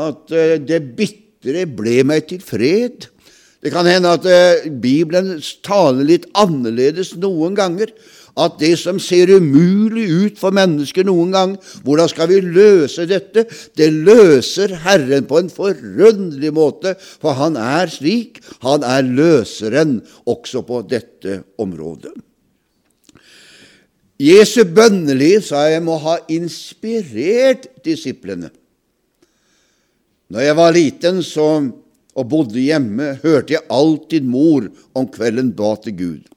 at 0.00 0.32
eh, 0.32 0.56
det 0.62 0.80
bitre 0.96 1.66
ble 1.68 2.00
meg 2.08 2.28
til 2.30 2.40
fred. 2.44 3.10
Det 3.64 3.72
kan 3.72 3.88
hende 3.88 4.14
at 4.16 4.28
eh, 4.28 4.70
Bibelen 4.70 5.34
taler 5.64 6.06
litt 6.08 6.28
annerledes 6.36 7.14
noen 7.20 7.56
ganger 7.58 7.92
at 8.40 8.58
det 8.58 8.74
som 8.80 8.98
ser 9.02 9.30
umulig 9.36 10.06
ut 10.10 10.40
for 10.40 10.54
mennesker 10.54 11.06
noen 11.06 11.34
gang, 11.34 11.54
hvordan 11.86 12.10
skal 12.10 12.30
vi 12.32 12.40
løse 12.42 13.06
dette? 13.06 13.46
Det 13.78 13.90
løser 13.92 14.74
Herren 14.84 15.28
på 15.30 15.38
en 15.38 15.50
forunderlig 15.52 16.50
måte, 16.54 16.96
for 16.98 17.38
han 17.38 17.58
er 17.60 17.92
slik. 17.92 18.42
Han 18.66 18.86
er 18.86 19.06
løseren 19.06 20.00
også 20.26 20.64
på 20.66 20.82
dette 20.90 21.42
området. 21.62 22.14
Jesu 24.18 24.62
bønneliv, 24.64 25.40
sa 25.42 25.66
jeg, 25.70 25.82
må 25.82 25.98
ha 26.02 26.18
inspirert 26.30 27.66
disiplene. 27.86 28.50
Når 30.30 30.46
jeg 30.46 30.56
var 30.58 30.74
liten 30.74 31.18
så, 31.26 31.48
og 32.14 32.28
bodde 32.30 32.62
hjemme, 32.62 33.16
hørte 33.22 33.56
jeg 33.56 33.66
alltid 33.74 34.26
mor 34.26 34.68
om 34.94 35.08
kvelden 35.10 35.50
ba 35.54 35.74
til 35.82 35.96
Gud. 35.98 36.33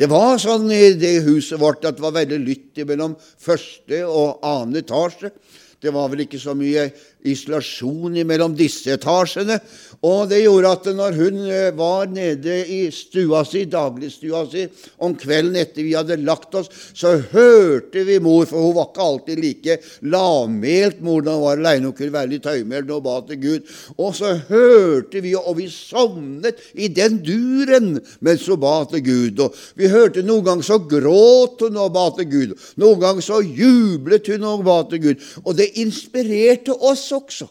Det 0.00 0.06
var 0.08 0.38
sånn 0.40 0.70
i 0.72 0.94
det 0.96 1.18
huset 1.26 1.60
vårt 1.60 1.82
at 1.84 1.98
det 1.98 2.00
var 2.00 2.14
veldig 2.14 2.38
lytt 2.40 2.78
mellom 2.88 3.18
første 3.20 3.98
og 4.08 4.38
annen 4.48 4.78
etasje. 4.80 5.28
Det 5.76 5.92
var 5.92 6.08
vel 6.08 6.22
ikke 6.24 6.40
så 6.40 6.54
mye 6.56 6.86
isolasjon 7.28 8.18
mellom 8.26 8.54
disse 8.56 8.94
etasjene. 8.96 9.58
Og 10.06 10.30
det 10.30 10.38
gjorde 10.46 10.70
at 10.72 10.86
når 10.96 11.16
hun 11.18 11.40
eh, 11.44 11.66
var 11.76 12.08
nede 12.08 12.54
i 12.72 12.80
stua 12.94 13.42
si, 13.44 13.66
dagligstua 13.68 14.46
si, 14.48 14.64
om 15.04 15.12
kvelden 15.18 15.58
etter 15.60 15.84
vi 15.84 15.92
hadde 15.92 16.16
lagt 16.24 16.56
oss, 16.56 16.70
så 16.96 17.18
hørte 17.32 18.06
vi 18.08 18.16
mor, 18.22 18.46
for 18.48 18.64
hun 18.64 18.78
var 18.78 18.88
ikke 18.88 19.04
alltid 19.04 19.42
like 19.44 19.76
lavmælt, 20.08 21.02
mor 21.04 21.20
når 21.26 21.36
hun 21.36 21.44
var 21.44 21.60
aleine. 21.60 21.90
Hun 21.90 21.96
kunne 21.98 22.16
være 22.16 22.32
litt 22.32 22.48
høymælt 22.48 22.94
og 22.96 23.04
ba 23.04 23.18
til 23.28 23.42
Gud. 23.42 23.74
Og 23.98 24.16
så 24.16 24.32
hørte 24.48 25.20
vi, 25.20 25.34
og 25.36 25.58
vi 25.60 25.68
sovnet 25.72 26.64
i 26.72 26.88
den 26.88 27.20
duren 27.26 27.92
mens 28.24 28.48
hun 28.48 28.60
ba 28.64 28.78
til 28.88 29.04
Gud. 29.04 29.44
Og 29.44 29.60
vi 29.76 29.92
hørte 29.92 30.24
noen 30.24 30.46
ganger 30.48 30.70
så 30.70 30.80
gråt 30.80 31.66
hun 31.66 31.76
og 31.76 31.92
ba 31.92 32.06
til 32.16 32.30
Gud. 32.32 32.56
Noen 32.80 33.04
ganger 33.04 33.26
så 33.26 33.42
jublet 33.44 34.32
hun 34.32 34.48
og 34.48 34.64
ba 34.64 34.80
til 34.88 35.04
Gud. 35.04 35.28
Og 35.44 35.60
det 35.60 35.74
inspirerte 35.84 36.72
oss 36.72 37.09
også 37.12 37.48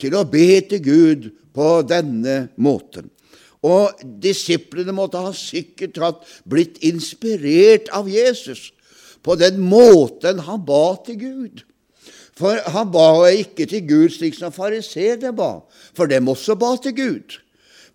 til 0.00 0.16
å 0.16 0.26
be 0.28 0.60
til 0.68 0.82
Gud 0.84 1.28
på 1.56 1.68
denne 1.88 2.48
måten. 2.60 3.08
Og 3.66 4.02
disiplene 4.22 4.94
måtte 4.94 5.22
ha 5.24 5.32
sikkert 5.34 5.98
hatt 6.02 6.26
blitt 6.48 6.78
inspirert 6.86 7.88
av 7.96 8.10
Jesus 8.10 8.70
på 9.26 9.34
den 9.40 9.58
måten 9.58 10.44
han 10.46 10.62
ba 10.66 10.94
til 11.06 11.18
Gud. 11.18 11.64
For 12.36 12.60
han 12.68 12.92
ba 12.92 13.26
ikke 13.32 13.64
til 13.66 13.86
Gud 13.88 14.12
slik 14.12 14.36
som 14.36 14.52
fariseerne 14.52 15.32
ba, 15.34 15.64
for 15.96 16.06
dem 16.10 16.28
også 16.28 16.54
ba 16.60 16.74
til 16.84 16.94
Gud. 16.94 17.38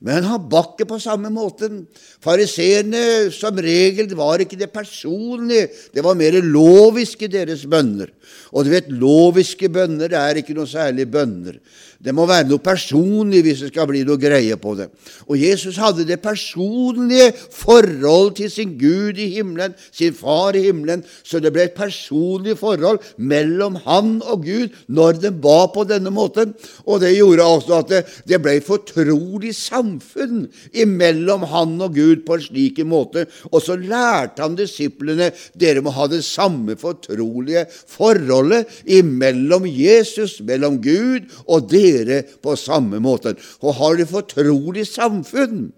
Men 0.02 0.26
han 0.26 0.48
ba 0.50 0.64
på 0.66 0.98
samme 1.00 1.30
måten. 1.30 1.84
Fariseerne 2.24 3.30
som 3.34 3.58
regel 3.62 4.10
var 4.18 4.42
ikke 4.42 4.58
det 4.58 4.72
personlige, 4.74 5.70
det 5.94 6.04
var 6.04 6.18
mer 6.18 6.40
loviske 6.42 7.30
deres 7.30 7.68
bønner. 7.70 8.10
Og 8.52 8.66
du 8.66 8.72
vet, 8.74 8.90
loviske 8.90 9.70
bønner 9.70 10.14
er 10.18 10.42
ikke 10.42 10.56
noe 10.58 10.70
særlig 10.70 11.06
bønner. 11.12 11.60
Det 12.02 12.14
må 12.18 12.26
være 12.26 12.48
noe 12.50 12.62
personlig 12.64 13.44
hvis 13.46 13.60
det 13.62 13.70
skal 13.70 13.86
bli 13.92 14.02
noe 14.08 14.18
greie 14.18 14.56
på 14.58 14.74
det. 14.80 14.88
Og 15.30 15.38
Jesus 15.38 15.78
hadde 15.78 16.08
det 16.10 16.18
personlige 16.24 17.30
forhold 17.54 18.34
til 18.40 18.50
sin 18.50 18.74
Gud 18.80 19.20
i 19.22 19.28
himmelen, 19.36 19.76
sin 19.94 20.16
Far 20.18 20.58
i 20.58 20.64
himmelen, 20.66 21.04
så 21.24 21.40
det 21.40 21.52
ble 21.54 21.68
et 21.68 21.78
personlig 21.78 22.58
forhold 22.58 23.00
mellom 23.18 23.78
han 23.86 24.16
og 24.26 24.48
Gud 24.48 24.74
når 24.90 25.22
de 25.22 25.34
ba 25.44 25.68
på 25.74 25.86
denne 25.90 26.10
måten. 26.14 26.56
Og 26.90 27.04
det 27.04 27.14
gjorde 27.14 27.46
altså 27.46 27.80
at 27.84 27.94
det, 27.94 28.02
det 28.28 28.42
ble 28.42 28.58
fortrolig 28.66 29.54
samfunn 29.92 30.48
imellom 30.74 31.44
han 31.50 31.76
og 31.82 31.96
Gud 31.96 32.24
på 32.26 32.38
en 32.38 32.44
slik 32.44 32.80
måte. 32.86 33.26
Og 33.52 33.62
så 33.62 33.76
lærte 33.76 34.42
han 34.42 34.56
disiplene 34.56 35.32
dere 35.54 35.82
må 35.82 35.92
ha 35.92 36.08
det 36.08 36.24
samme 36.24 36.76
fortrolige 36.80 37.66
forholdet 37.70 38.68
imellom 38.86 39.66
Jesus, 39.68 40.42
mellom 40.42 40.82
Gud 40.82 41.28
og 41.48 41.70
dere 41.72 42.24
på 42.42 42.56
samme 42.56 43.00
måte. 43.00 43.36
Og 43.62 43.76
har 43.76 43.98
du 43.98 44.06
fortrolig 44.06 44.88
samfunn, 44.88 45.72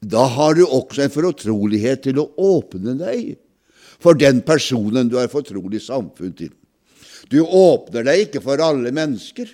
da 0.00 0.26
har 0.28 0.54
du 0.54 0.66
også 0.66 1.06
en 1.06 1.12
fortrolighet 1.14 2.04
til 2.04 2.20
å 2.20 2.30
åpne 2.36 2.96
deg 3.00 3.36
for 3.98 4.14
den 4.14 4.42
personen 4.44 5.08
du 5.08 5.16
har 5.16 5.30
fortrolig 5.32 5.80
samfunn 5.80 6.34
til. 6.36 6.52
Du 7.32 7.40
åpner 7.42 8.04
deg 8.06 8.26
ikke 8.26 8.42
for 8.44 8.60
alle 8.62 8.92
mennesker. 8.94 9.48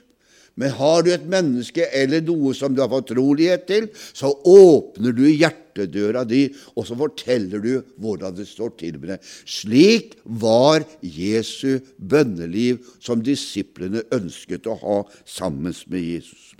Men 0.61 0.75
har 0.77 1.05
du 1.05 1.11
et 1.15 1.25
menneske 1.33 1.87
eller 1.97 2.25
noe 2.27 2.53
som 2.57 2.75
du 2.75 2.83
har 2.83 2.91
fortrolighet 2.93 3.65
til, 3.71 3.89
så 4.13 4.29
åpner 4.29 5.15
du 5.17 5.25
hjertedøra 5.31 6.27
di, 6.29 6.45
og 6.77 6.85
så 6.89 6.97
forteller 6.99 7.63
du 7.65 7.71
hvordan 8.03 8.37
det 8.37 8.47
står 8.51 8.75
til 8.83 8.99
med 9.01 9.15
deg. 9.15 9.31
Slik 9.49 10.19
var 10.25 10.85
Jesu 11.01 11.81
bønneliv 11.97 12.83
som 13.01 13.25
disiplene 13.25 14.05
ønsket 14.13 14.69
å 14.69 14.77
ha 14.83 14.99
sammen 15.25 15.73
med 15.89 16.05
Jesus. 16.05 16.53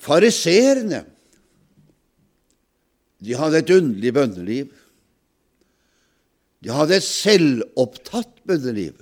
Fariseerne 0.00 1.04
de 3.20 3.36
hadde 3.36 3.60
et 3.60 3.72
underlig 3.74 4.12
bønneliv. 4.16 4.68
De 6.64 6.72
hadde 6.72 6.96
et 6.96 7.04
selvopptatt 7.04 8.40
bønneliv. 8.48 8.94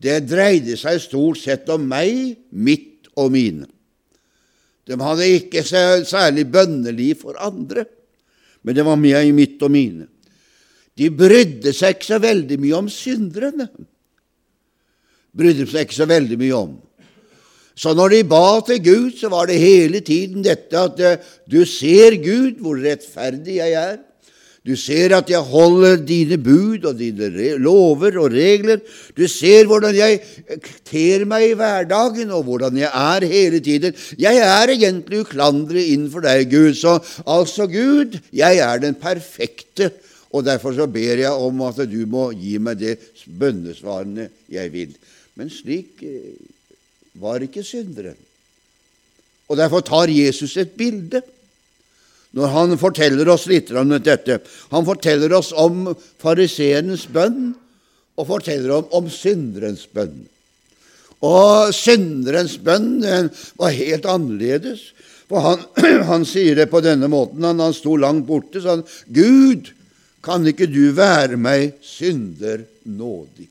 Det 0.00 0.22
dreide 0.24 0.78
seg 0.80 1.00
stort 1.02 1.42
sett 1.42 1.68
om 1.72 1.84
meg, 1.88 2.38
mitt 2.50 3.10
og 3.20 3.32
mine. 3.34 3.68
De 4.88 4.96
hadde 4.96 5.28
ikke 5.36 5.62
særlig 5.62 6.46
bønneliv 6.50 7.20
for 7.20 7.36
andre, 7.38 7.84
men 8.64 8.76
det 8.76 8.84
var 8.86 8.98
meg, 9.00 9.28
mitt 9.36 9.60
og 9.62 9.72
mine. 9.72 10.08
De 10.98 11.08
brydde 11.14 11.72
seg 11.76 11.96
ikke 11.96 12.10
så 12.10 12.20
veldig 12.20 12.58
mye 12.60 12.78
om 12.80 12.88
synderne. 12.92 13.68
Brydde 15.36 15.68
seg 15.70 15.86
ikke 15.86 16.00
så 16.00 16.08
veldig 16.10 16.38
mye 16.40 16.56
om. 16.56 16.72
Så 17.80 17.94
når 17.96 18.12
de 18.12 18.24
ba 18.28 18.60
til 18.66 18.82
Gud, 18.84 19.12
så 19.16 19.30
var 19.32 19.48
det 19.48 19.60
hele 19.60 20.02
tiden 20.04 20.44
dette 20.44 20.76
at 20.76 20.98
eh, 21.00 21.28
du 21.48 21.62
ser, 21.64 22.18
Gud, 22.20 22.58
hvor 22.60 22.76
rettferdig 22.76 23.60
jeg 23.60 23.76
er. 23.78 24.00
Du 24.66 24.74
ser 24.76 25.14
at 25.16 25.30
jeg 25.32 25.40
holder 25.40 26.02
dine 26.04 26.36
bud 26.36 26.84
og 26.84 26.98
dine 26.98 27.56
lover 27.56 28.18
og 28.20 28.34
regler. 28.34 28.82
Du 29.16 29.24
ser 29.30 29.64
hvordan 29.70 29.96
jeg 29.96 30.18
ter 30.84 31.24
meg 31.28 31.46
i 31.46 31.56
hverdagen, 31.56 32.28
og 32.36 32.44
hvordan 32.44 32.76
jeg 32.76 32.90
er 32.92 33.26
hele 33.30 33.62
tiden. 33.64 33.96
Jeg 34.20 34.36
er 34.44 34.74
egentlig 34.74 35.22
uklandret 35.24 35.88
innenfor 35.94 36.26
deg, 36.28 36.44
Gud. 36.52 36.76
Så 36.76 36.98
altså, 37.24 37.64
Gud, 37.72 38.20
jeg 38.36 38.60
er 38.60 38.84
den 38.84 39.00
perfekte, 39.00 39.94
og 40.30 40.44
derfor 40.44 40.76
så 40.76 40.86
ber 40.86 41.24
jeg 41.24 41.32
om 41.32 41.64
at 41.64 41.80
du 41.88 42.04
må 42.06 42.28
gi 42.36 42.58
meg 42.60 42.78
det 42.84 42.98
bønnesvarene 43.24 44.28
jeg 44.52 44.72
vil. 44.76 44.92
Men 45.40 45.48
slik 45.48 46.04
eh, 46.04 46.36
var 47.16 47.40
ikke 47.40 47.64
synderen. 47.64 48.18
Og 49.48 49.56
derfor 49.56 49.80
tar 49.80 50.12
Jesus 50.12 50.52
et 50.60 50.76
bilde 50.76 51.24
når 52.36 52.52
han 52.54 52.76
forteller 52.78 53.28
oss 53.32 53.46
litt 53.50 53.72
om 53.74 53.90
dette. 53.98 54.38
Han 54.70 54.86
forteller 54.86 55.32
oss 55.34 55.50
om 55.56 55.88
fariseerens 56.22 57.08
bønn, 57.10 57.54
og 58.20 58.28
forteller 58.28 58.74
om, 58.76 58.88
om 58.94 59.08
synderens 59.10 59.86
bønn. 59.90 60.26
Og 61.24 61.72
synderens 61.76 62.56
bønn 62.60 63.00
var 63.60 63.76
helt 63.76 64.08
annerledes. 64.08 64.90
For 65.30 65.44
han, 65.44 65.62
han, 66.10 66.26
sier 66.28 66.58
det 66.58 66.70
på 66.72 66.82
denne 66.84 67.10
måten. 67.10 67.44
Han, 67.46 67.62
han 67.62 67.76
sto 67.76 67.96
langt 68.00 68.26
borte, 68.28 68.62
sa 68.62 68.78
han, 68.78 68.86
Gud, 69.06 69.72
kan 70.24 70.44
ikke 70.48 70.68
du 70.68 70.90
være 70.96 71.38
meg 71.40 71.78
synder 71.86 72.66
nådig? 72.84 73.48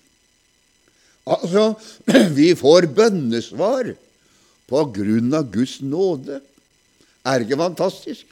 Altså, 1.30 1.72
vi 2.40 2.52
får 2.58 2.92
bønnesvar 2.98 3.94
på 4.70 4.84
grunn 4.94 5.34
av 5.34 5.50
Guds 5.54 5.80
nåde. 5.82 6.42
Er 7.26 7.40
det 7.40 7.50
ikke 7.50 7.64
fantastisk? 7.64 8.28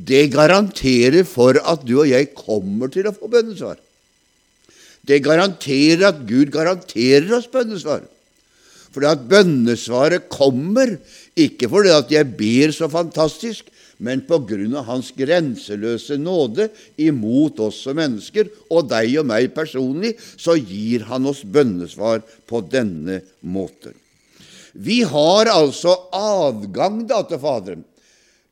Det 0.00 0.30
garanterer 0.32 1.26
for 1.28 1.58
at 1.60 1.82
du 1.84 1.98
og 1.98 2.08
jeg 2.08 2.30
kommer 2.36 2.92
til 2.92 3.08
å 3.10 3.14
få 3.16 3.28
bønnesvar. 3.32 3.76
Det 5.04 5.20
garanterer 5.24 6.06
at 6.10 6.22
Gud 6.28 6.52
garanterer 6.54 7.28
oss 7.36 7.48
bønnesvar. 7.50 8.04
For 8.90 9.06
at 9.06 9.26
bønnesvaret 9.30 10.28
kommer 10.32 10.96
ikke 11.38 11.68
fordi 11.70 11.92
at 11.94 12.10
jeg 12.12 12.32
ber 12.38 12.72
så 12.74 12.88
fantastisk, 12.90 13.68
men 14.00 14.22
på 14.24 14.38
grunn 14.48 14.78
av 14.80 14.88
Hans 14.88 15.10
grenseløse 15.12 16.16
nåde 16.16 16.70
imot 17.04 17.60
oss 17.60 17.82
som 17.84 17.98
mennesker, 18.00 18.48
og 18.72 18.88
deg 18.88 19.18
og 19.20 19.28
meg 19.28 19.50
personlig, 19.54 20.14
så 20.40 20.56
gir 20.56 21.04
Han 21.10 21.28
oss 21.28 21.44
bønnesvar 21.44 22.24
på 22.48 22.62
denne 22.72 23.20
måten. 23.44 23.92
Vi 24.72 25.02
har 25.02 25.50
altså 25.50 25.96
adgang 26.14 27.02
da 27.10 27.20
til 27.26 27.40
Faderen. 27.42 27.84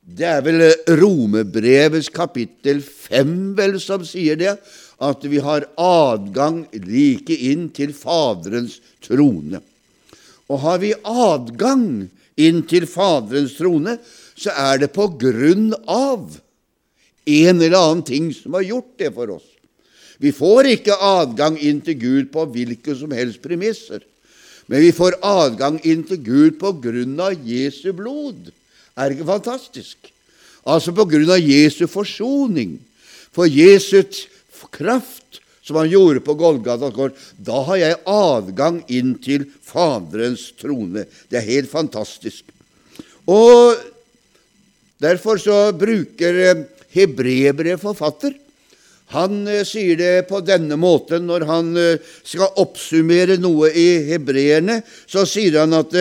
Det 0.09 0.25
er 0.25 0.39
vel 0.41 0.63
Romebrevets 0.97 2.09
kapittel 2.09 2.79
5 2.81 3.33
vel 3.57 3.75
som 3.81 4.01
sier 4.07 4.39
det, 4.39 4.55
at 4.99 5.25
vi 5.29 5.39
har 5.43 5.67
adgang 5.79 6.63
like 6.73 7.35
inn 7.35 7.67
til 7.75 7.93
Faderens 7.93 8.79
trone. 9.05 9.61
Og 10.49 10.63
har 10.63 10.81
vi 10.81 10.95
adgang 10.97 12.09
inn 12.39 12.63
til 12.67 12.87
Faderens 12.89 13.53
trone, 13.59 13.99
så 14.39 14.55
er 14.55 14.81
det 14.81 14.91
på 14.95 15.07
grunn 15.21 15.71
av 15.85 16.39
en 17.29 17.61
eller 17.61 17.77
annen 17.77 18.05
ting 18.07 18.31
som 18.33 18.57
har 18.57 18.65
gjort 18.65 18.95
det 18.97 19.13
for 19.13 19.35
oss. 19.37 19.45
Vi 20.19 20.33
får 20.35 20.73
ikke 20.73 20.97
adgang 21.05 21.59
inn 21.61 21.83
til 21.85 21.99
Gud 21.99 22.31
på 22.33 22.47
hvilke 22.49 22.95
som 22.97 23.13
helst 23.15 23.43
premisser, 23.45 24.01
men 24.67 24.83
vi 24.83 24.89
får 24.95 25.21
adgang 25.25 25.77
inn 25.87 26.01
til 26.07 26.19
Gud 26.25 26.57
på 26.61 26.73
grunn 26.81 27.15
av 27.23 27.37
Jesu 27.45 27.93
blod. 27.95 28.49
Er 28.99 29.15
ikke 29.15 29.29
fantastisk? 29.29 30.11
Altså 30.67 30.93
på 30.95 31.05
grunn 31.07 31.31
av 31.31 31.39
Jesu 31.39 31.85
forsoning, 31.87 32.77
for 33.31 33.47
Jesu 33.47 34.03
kraft, 34.73 35.39
som 35.63 35.77
han 35.79 35.89
gjorde 35.91 36.21
på 36.25 36.35
Golgata 36.37 36.89
kors, 36.91 37.15
da 37.37 37.61
har 37.69 37.79
jeg 37.79 38.01
adgang 38.09 38.81
inn 38.91 39.13
til 39.23 39.45
Faderens 39.63 40.49
trone. 40.59 41.05
Det 41.29 41.39
er 41.39 41.47
helt 41.47 41.71
fantastisk. 41.71 42.43
Og 43.29 43.77
Derfor 44.99 45.39
så 45.39 45.71
bruker 45.71 46.35
Hebrebre 46.35 46.67
hebreerbrevet 46.89 47.79
forfatter 47.79 48.33
han 49.13 49.47
eh, 49.47 49.63
sier 49.65 49.97
det 49.97 50.27
på 50.29 50.41
denne 50.45 50.75
måten 50.77 51.23
når 51.29 51.45
han 51.49 51.69
eh, 51.77 52.01
skal 52.25 52.51
oppsummere 52.61 53.39
noe 53.41 53.71
i 53.73 53.87
hebreerne. 54.09 54.81
Så 55.09 55.23
sier 55.29 55.61
han 55.63 55.73
at 55.77 55.95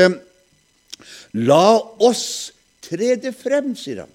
La 1.39 1.79
oss 2.05 2.51
Tre 2.89 3.33
frem, 3.37 3.75
sier 3.77 4.05
han. 4.05 4.15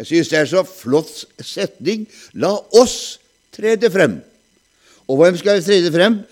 Jeg 0.00 0.08
synes 0.08 0.30
det 0.32 0.38
er 0.40 0.50
så 0.50 0.64
flott 0.66 1.12
setning. 1.44 2.06
La 2.40 2.54
oss 2.74 3.18
tre 3.54 3.76
frem. 3.92 4.18
Og 5.06 5.20
hvem 5.20 5.36
skal 5.38 5.62
tre 5.62 5.80
frem? 5.94 6.22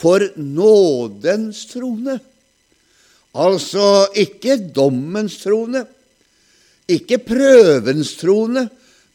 For 0.00 0.24
nådens 0.38 1.66
trone. 1.72 2.20
Altså 3.30 4.08
ikke 4.18 4.56
dommens 4.74 5.36
trone, 5.42 5.84
ikke 6.90 7.20
prøvens 7.22 8.16
trone, 8.18 8.64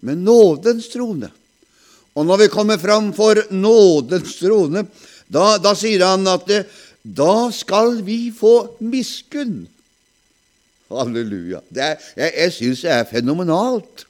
men 0.08 0.23
nådens 0.23 0.88
trone. 0.93 1.32
Og 2.15 2.23
når 2.23 2.45
vi 2.45 2.54
kommer 2.54 2.80
fram 2.80 3.12
for 3.13 3.41
nådens 3.51 4.38
trone, 4.39 4.86
da, 5.28 5.58
da 5.60 5.73
sier 5.75 6.06
han 6.06 6.28
at 6.32 6.45
det, 6.47 6.62
da 7.04 7.49
skal 7.51 7.99
vi 8.06 8.30
få 8.32 8.78
miskunn. 8.80 9.65
Halleluja. 10.91 11.63
Er, 11.76 11.98
jeg 12.17 12.34
jeg 12.38 12.54
syns 12.54 12.84
det 12.86 12.91
er 12.93 13.10
fenomenalt. 13.10 14.06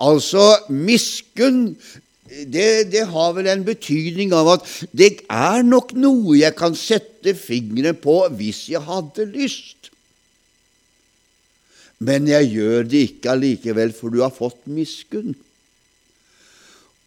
Altså, 0.00 0.44
miskunn 0.68 1.76
det, 2.24 2.90
det, 2.90 3.04
har 3.12 3.34
vel 3.36 3.46
en 3.52 3.64
betydning 3.66 4.32
av 4.34 4.48
at 4.56 4.68
det 4.96 5.10
er 5.30 5.62
nok 5.62 5.92
noe 5.94 6.38
jeg 6.38 6.56
kan 6.58 6.74
sette 6.74 7.34
fingeren 7.38 7.98
på 8.00 8.16
hvis 8.34 8.64
jeg 8.72 8.82
hadde 8.86 9.28
lyst. 9.30 9.90
Men 12.04 12.26
jeg 12.28 12.50
gjør 12.56 12.88
det 12.88 13.02
ikke 13.10 13.34
allikevel, 13.36 13.92
for 13.94 14.12
du 14.12 14.22
har 14.24 14.34
fått 14.34 14.64
miskunn. 14.66 15.36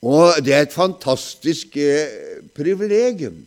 Og 0.06 0.38
det 0.46 0.54
er 0.54 0.66
et 0.68 0.76
fantastisk 0.78 1.76
eh, 1.82 2.40
privilegium 2.56 3.42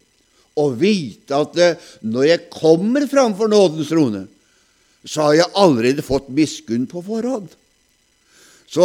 å 0.59 0.67
vite 0.75 1.39
at 1.39 1.59
eh, 1.63 1.89
når 2.03 2.27
jeg 2.27 2.49
kommer 2.53 3.07
framfor 3.11 3.51
nådens 3.51 3.93
trone, 3.93 4.25
så 5.05 5.29
har 5.29 5.39
jeg 5.39 5.53
allerede 5.57 6.05
fått 6.05 6.29
miskunn 6.35 6.87
på 6.91 7.03
forhånd. 7.05 7.49
Så 8.71 8.85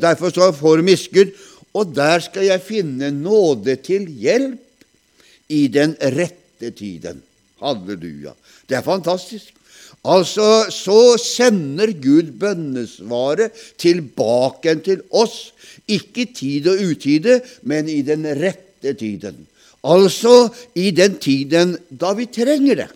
Derfor 0.00 0.32
så 0.32 0.52
får 0.56 0.80
jeg 0.80 0.88
miskunn, 0.88 1.34
og 1.76 1.92
der 1.96 2.22
skal 2.24 2.46
jeg 2.48 2.64
finne 2.64 3.10
nåde 3.12 3.76
til 3.84 4.06
hjelp 4.08 4.62
i 5.52 5.66
den 5.68 5.92
rette 6.00 6.70
tiden. 6.72 7.20
Halleluja. 7.60 8.32
Det 8.68 8.78
er 8.78 8.86
fantastisk. 8.86 9.52
Altså, 10.06 10.68
så 10.70 11.16
sender 11.18 11.90
Gud 11.98 12.30
bønnesvaret 12.38 13.54
tilbake 13.80 14.76
til 14.86 15.02
oss, 15.10 15.50
ikke 15.88 16.22
i 16.22 16.32
tid 16.34 16.68
og 16.70 16.82
utide, 16.92 17.40
men 17.66 17.90
i 17.90 18.00
den 18.06 18.26
rette 18.38 18.94
tiden. 18.98 19.46
Altså 19.86 20.48
i 20.78 20.90
den 20.94 21.18
tiden 21.22 21.76
da 21.90 22.12
vi 22.18 22.26
trenger 22.30 22.82
det. 22.82 22.88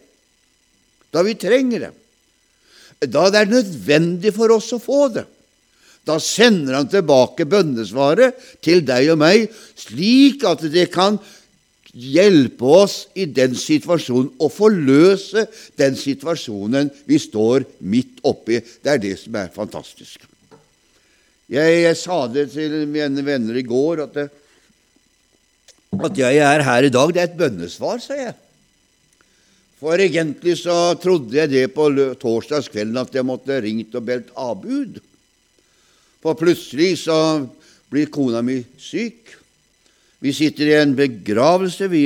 Da 1.15 1.23
vi 1.27 1.35
trenger 1.39 1.87
det. 1.87 1.93
Da 3.01 3.29
det 3.33 3.41
er 3.41 3.53
nødvendig 3.53 4.33
for 4.37 4.53
oss 4.53 4.73
å 4.77 4.81
få 4.83 5.09
det. 5.15 5.25
Da 6.05 6.17
sender 6.21 6.79
han 6.79 6.89
tilbake 6.89 7.47
bønnesvaret 7.49 8.37
til 8.65 8.83
deg 8.85 9.13
og 9.13 9.21
meg, 9.21 9.47
slik 9.77 10.45
at 10.49 10.65
det 10.73 10.89
kan 10.93 11.19
hjelpe 11.91 12.65
oss 12.65 12.97
i 13.19 13.27
den 13.27 13.57
situasjonen 13.59 14.31
og 14.41 14.53
forløse 14.55 15.47
den 15.81 15.97
situasjonen 15.99 16.91
vi 17.09 17.19
står 17.21 17.67
midt 17.81 18.21
oppi. 18.27 18.61
Det 18.61 18.93
er 18.93 19.03
det 19.03 19.17
som 19.21 19.37
er 19.41 19.51
fantastisk. 19.55 20.23
Jeg, 21.51 21.81
jeg 21.83 21.97
sa 21.99 22.23
det 22.31 22.47
til 22.53 22.85
mine 22.87 23.25
venner 23.27 23.57
i 23.59 23.67
går, 23.67 24.05
at, 24.07 24.15
det, 24.15 24.29
at 25.99 26.21
jeg 26.21 26.39
er 26.47 26.63
her 26.69 26.87
i 26.87 26.93
dag. 26.95 27.11
Det 27.11 27.23
er 27.25 27.33
et 27.33 27.41
bønnesvar, 27.41 27.99
sa 28.05 28.19
jeg. 28.19 28.37
For 29.81 29.97
egentlig 29.97 30.59
så 30.61 30.93
trodde 31.01 31.39
jeg 31.39 31.49
det 31.49 31.69
på 31.73 31.87
torsdagskvelden 32.21 33.01
at 33.01 33.15
jeg 33.17 33.25
måtte 33.25 33.63
ringt 33.65 33.95
og 33.97 34.05
belt 34.05 34.29
avbud. 34.37 34.99
For 36.21 36.37
plutselig 36.37 36.99
så 37.07 37.17
blir 37.89 38.11
kona 38.13 38.43
mi 38.45 38.59
syk. 38.77 39.39
Vi 40.21 40.35
sitter 40.37 40.69
i 40.69 40.75
en 40.83 40.93
begravelse. 40.99 41.89
Vi, 41.89 42.03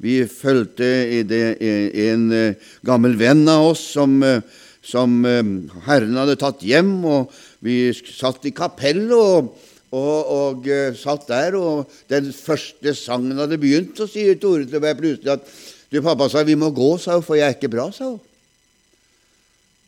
vi 0.00 0.14
fulgte 0.24 0.88
en 1.28 2.22
eh, 2.32 2.70
gammel 2.88 3.18
venn 3.20 3.44
av 3.52 3.66
oss 3.74 3.82
som, 3.98 4.14
eh, 4.24 4.40
som 4.80 5.18
eh, 5.28 5.50
Herren 5.84 6.16
hadde 6.22 6.38
tatt 6.40 6.64
hjem. 6.64 6.94
og 7.04 7.34
Vi 7.60 7.90
satt 7.92 8.48
i 8.48 8.54
kapellet 8.56 9.12
og, 9.12 9.52
og, 9.92 10.32
og, 10.38 10.72
satt 10.96 11.28
der, 11.28 11.58
og 11.60 11.92
den 12.08 12.32
første 12.32 12.96
sangen 12.96 13.44
hadde 13.44 13.60
begynt. 13.60 13.92
Så 14.00 14.08
sier 14.08 14.40
Tore 14.40 14.64
til 14.64 14.80
meg 14.80 14.96
plutselig 15.02 15.36
at 15.36 15.52
du, 15.90 15.98
pappa 16.02 16.28
sa 16.30 16.44
vi 16.46 16.54
må 16.58 16.70
gå, 16.74 16.92
sa 17.02 17.18
hun, 17.18 17.26
for 17.26 17.38
jeg 17.38 17.48
er 17.48 17.56
ikke 17.58 17.72
bra, 17.72 17.88
sa 17.94 18.12
hun. 18.12 18.20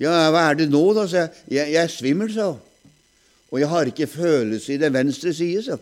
Ja, 0.03 0.11
hva 0.35 0.49
er 0.51 0.59
det 0.59 0.67
nå, 0.73 0.83
da? 0.97 1.07
sa 1.07 1.25
jeg. 1.25 1.41
Jeg, 1.55 1.73
jeg 1.77 1.83
er 1.85 1.93
svimmel, 1.93 2.33
sa 2.35 2.51
hun. 2.51 2.61
Og 3.53 3.61
jeg 3.61 3.69
har 3.69 3.89
ikke 3.91 4.09
følelse 4.11 4.75
i 4.75 4.81
den 4.81 4.95
venstre 4.95 5.35
side, 5.37 5.63
så. 5.67 5.79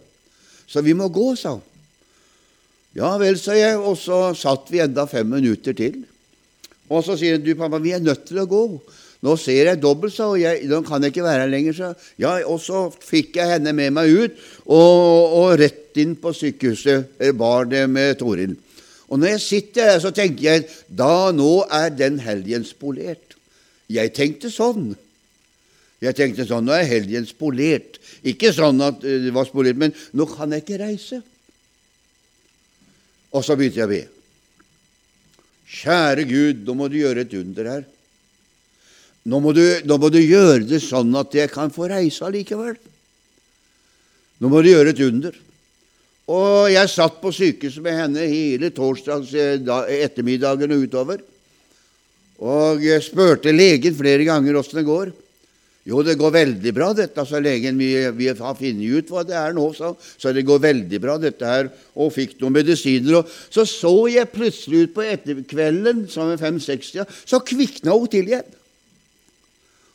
Så 0.70 0.82
vi 0.86 0.94
må 0.94 1.08
gå, 1.10 1.32
sa 1.38 1.56
hun. 1.56 1.66
Ja 2.98 3.14
vel, 3.22 3.38
sa 3.38 3.54
jeg, 3.54 3.78
og 3.78 3.94
så 3.98 4.32
satt 4.34 4.70
vi 4.72 4.82
enda 4.82 5.06
fem 5.06 5.28
minutter 5.30 5.76
til. 5.78 6.00
Og 6.90 7.04
så 7.06 7.14
sier 7.18 7.38
hun, 7.38 7.44
du 7.46 7.54
pappa, 7.58 7.78
vi 7.82 7.94
er 7.94 8.02
nødt 8.02 8.26
til 8.28 8.42
å 8.42 8.48
gå. 8.50 8.64
Nå 9.24 9.36
ser 9.38 9.68
jeg 9.68 9.80
dobbelt, 9.82 10.14
sa 10.16 10.30
hun. 10.32 10.42
Nå 10.66 10.80
kan 10.86 11.04
jeg 11.04 11.14
ikke 11.14 11.26
være 11.26 11.44
her 11.44 11.52
lenger, 11.52 11.76
sa 11.76 11.92
Ja, 12.20 12.34
og 12.48 12.58
så 12.64 12.88
fikk 12.90 13.38
jeg 13.38 13.54
henne 13.54 13.72
med 13.76 13.94
meg 13.94 14.10
ut, 14.10 14.42
og, 14.66 15.38
og 15.38 15.54
rett 15.60 15.96
inn 16.02 16.16
på 16.18 16.34
sykehuset 16.34 17.22
bar 17.38 17.70
det 17.70 17.86
med 17.90 18.18
Toril. 18.20 18.56
Og 19.10 19.18
når 19.18 19.34
jeg 19.34 19.42
sitter 19.42 19.90
der, 19.90 20.00
så 20.02 20.12
tenker 20.14 20.44
jeg 20.44 20.66
da 20.86 21.30
nå 21.34 21.64
er 21.66 21.90
den 21.94 22.20
helgen 22.22 22.64
spolert. 22.66 23.34
Jeg 23.90 24.12
tenkte 24.14 24.52
sånn. 24.54 24.92
Jeg 26.00 26.16
tenkte 26.16 26.46
sånn 26.48 26.64
Nå 26.64 26.72
er 26.72 26.86
helgen 26.88 27.26
spolert. 27.28 27.98
Ikke 28.24 28.54
sånn 28.56 28.80
at 28.86 29.02
eh, 29.04 29.18
det 29.26 29.34
var 29.34 29.48
spolert, 29.48 29.76
men 29.80 29.92
nå 30.16 30.26
kan 30.30 30.54
jeg 30.54 30.64
ikke 30.64 30.80
reise. 30.80 31.20
Og 33.34 33.44
så 33.44 33.56
begynte 33.58 33.82
jeg 33.82 33.88
å 33.88 33.92
be. 33.92 34.04
Kjære 35.70 36.24
Gud, 36.26 36.62
nå 36.66 36.74
må 36.78 36.88
du 36.90 36.96
gjøre 36.98 37.26
et 37.26 37.34
under 37.38 37.68
her. 37.74 37.84
Nå 39.30 39.42
må, 39.44 39.52
du, 39.52 39.62
nå 39.84 39.98
må 40.00 40.08
du 40.10 40.18
gjøre 40.22 40.64
det 40.64 40.80
sånn 40.82 41.12
at 41.18 41.34
jeg 41.36 41.52
kan 41.52 41.70
få 41.74 41.90
reise 41.90 42.24
allikevel. 42.26 42.78
Nå 44.40 44.48
må 44.50 44.62
du 44.64 44.70
gjøre 44.70 44.94
et 44.94 45.02
under. 45.04 45.36
Og 46.30 46.70
jeg 46.70 46.92
satt 46.92 47.18
på 47.22 47.32
sykehuset 47.34 47.82
med 47.82 47.96
henne 47.98 48.28
hele 48.30 48.70
torsdags 48.74 49.32
eh, 49.34 49.58
ettermiddagen 50.04 50.76
og 50.76 50.84
utover. 50.86 51.24
Og 52.40 52.84
jeg 52.84 53.02
spurte 53.04 53.52
legen 53.52 53.96
flere 53.98 54.24
ganger 54.28 54.60
åssen 54.60 54.80
det 54.80 54.86
går. 54.86 55.10
Jo, 55.88 56.02
det 56.04 56.18
går 56.20 56.32
veldig 56.34 56.72
bra, 56.76 56.90
dette, 56.94 57.24
sa 57.26 57.40
legen. 57.42 57.78
Vi, 57.80 57.88
vi, 58.14 58.28
har 58.28 58.56
funnet 58.58 59.00
ut 59.00 59.10
hva 59.10 59.24
det 59.26 59.34
er 59.36 59.56
nå, 59.56 59.64
sa 59.74 59.94
Så 59.96 60.32
det 60.36 60.44
går 60.46 60.60
veldig 60.62 61.00
bra, 61.02 61.16
dette 61.18 61.48
her. 61.48 61.70
Og 61.96 62.12
fikk 62.14 62.36
noen 62.40 62.58
medisiner. 62.60 63.22
Og 63.22 63.32
så 63.48 63.64
så 63.66 63.94
jeg 64.12 64.30
plutselig 64.30 64.84
ut 64.84 64.94
på 64.94 65.06
etterkvelden, 65.08 66.04
som 66.12 66.30
er 66.30 66.40
fem-seks, 66.40 66.92
så 67.24 67.40
kvikna 67.42 67.96
hun 67.96 68.12
til 68.12 68.28
igjen. 68.28 68.56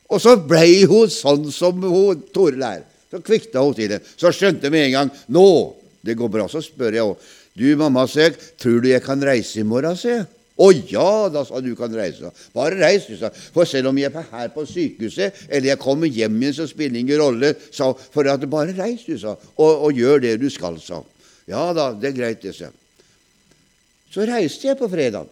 Og 0.10 0.22
så 0.22 0.36
blei 0.42 0.84
hun 0.90 1.10
sånn 1.10 1.48
som 1.54 1.80
hun 1.82 2.28
Toril 2.34 2.66
er. 2.66 2.84
Så 3.14 3.22
kvikna 3.24 3.64
hun 3.64 3.78
til 3.78 3.94
igjen. 3.94 4.14
Så 4.18 4.34
skjønte 4.36 4.74
med 4.74 4.90
en 4.90 4.96
gang 4.98 5.16
Nå, 5.34 5.48
det 6.06 6.18
går 6.20 6.32
bra. 6.32 6.48
Så 6.52 6.62
spør 6.64 6.96
jeg 6.96 7.10
òg. 7.10 7.28
Du, 7.56 7.68
mamma, 7.80 8.06
sier 8.12 8.36
tror 8.60 8.82
du 8.84 8.90
jeg 8.92 9.04
kan 9.04 9.22
reise 9.24 9.62
i 9.62 9.68
morgen, 9.68 9.98
sa 9.98 10.12
jeg. 10.12 10.26
Å 10.56 10.70
ja, 10.88 11.28
da 11.28 11.42
sa 11.44 11.60
du 11.60 11.74
kan 11.76 11.92
reise. 11.92 12.30
Bare 12.56 12.78
reis, 12.80 13.10
du 13.10 13.18
sa. 13.20 13.28
For 13.52 13.68
selv 13.68 13.90
om 13.92 13.98
jeg 14.00 14.08
er 14.08 14.30
her 14.32 14.52
på 14.54 14.64
sykehuset, 14.70 15.42
eller 15.50 15.74
jeg 15.74 15.82
kommer 15.82 16.08
hjem 16.08 16.38
igjen, 16.40 16.56
så 16.56 16.68
spiller 16.70 17.02
ingen 17.02 17.20
rolle. 17.20 17.52
sa 17.76 17.90
For 18.14 18.28
at 18.32 18.46
bare 18.52 18.76
reis, 18.78 19.04
du 19.04 19.18
sa, 19.20 19.36
og, 19.36 19.72
og 19.90 20.00
gjør 20.00 20.24
det 20.24 20.38
du 20.40 20.48
skal, 20.52 20.80
sa 20.80 21.02
Ja 21.50 21.68
da, 21.76 21.92
det 21.94 22.14
er 22.14 22.16
greit, 22.18 22.42
det, 22.42 22.56
sa 22.56 22.72
Så 24.14 24.24
reiste 24.24 24.70
jeg 24.70 24.80
på 24.80 24.88
fredag 24.88 25.28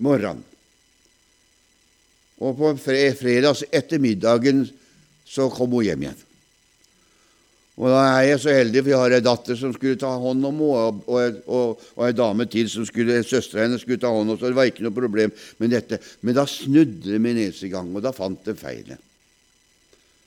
morgen. 0.00 0.40
Og 2.40 2.56
på 2.56 2.72
fredags 2.80 3.64
ettermiddagen 3.72 4.64
så 5.28 5.50
kom 5.52 5.76
hun 5.76 5.84
hjem 5.84 6.06
igjen. 6.06 6.25
Og 7.76 7.90
da 7.92 8.02
er 8.08 8.22
jeg 8.30 8.40
så 8.40 8.54
heldig, 8.56 8.80
for 8.80 8.90
jeg 8.92 9.00
har 9.02 9.14
ei 9.18 9.24
datter 9.24 9.58
som 9.60 9.72
skulle 9.74 9.98
ta 10.00 10.08
hånd 10.16 10.46
om 10.48 10.60
henne, 10.62 10.84
og, 11.06 11.40
og, 11.44 11.82
og, 11.92 12.04
ei 12.06 12.14
dame 12.16 12.46
til 12.48 12.70
som 12.72 12.86
skulle, 12.88 13.18
søstera 13.20 13.66
hennes 13.66 13.82
skulle 13.84 14.00
ta 14.00 14.08
hånd 14.12 14.32
om 14.32 14.38
så 14.38 14.48
det 14.48 14.56
var 14.56 14.70
ikke 14.70 14.86
noe 14.86 14.96
problem 14.96 15.34
med 15.60 15.74
dette. 15.76 15.98
Men 16.24 16.38
da 16.38 16.46
snudde 16.48 17.10
det 17.12 17.20
min 17.20 17.36
nese 17.36 17.66
i 17.68 17.72
gang, 17.72 17.90
og 17.92 18.04
da 18.04 18.14
fant 18.16 18.48
det 18.48 18.56
feilet. 18.60 19.02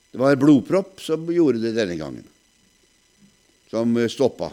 Det 0.10 0.22
var 0.22 0.38
blodpropp 0.42 1.02
som 1.02 1.26
gjorde 1.34 1.64
det 1.64 1.74
denne 1.78 1.98
gangen, 1.98 2.28
som 3.70 3.98
stoppa. 4.10 4.52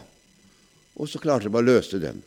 Og 0.96 1.08
så 1.08 1.20
klarte 1.20 1.48
jeg 1.48 1.52
bare 1.52 1.68
å 1.68 1.76
løse 1.76 2.00
den. 2.00 2.24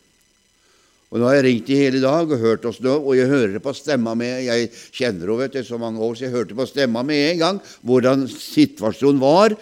Og 1.10 1.18
Nå 1.18 1.26
har 1.26 1.40
jeg 1.40 1.46
ringt 1.48 1.70
i 1.74 1.78
hele 1.80 2.02
dag 2.04 2.30
og 2.30 2.42
hørt 2.42 2.66
oss 2.70 2.78
nå, 2.86 2.94
og 2.94 3.18
jeg 3.18 3.30
hører 3.32 3.56
det 3.56 3.64
på 3.66 3.74
stemma 3.74 4.14
med 4.18 4.44
Jeg 4.46 4.70
kjenner 4.94 5.32
henne 5.32 5.48
etter 5.50 5.66
så 5.66 5.80
mange 5.82 5.98
år, 6.06 6.14
så 6.14 6.28
jeg 6.28 6.36
hørte 6.36 6.58
på 6.58 6.70
stemma 6.70 7.02
med 7.02 7.32
en 7.32 7.40
gang 7.42 7.62
hvordan 7.82 8.28
situasjonen 8.30 9.22
var 9.22 9.58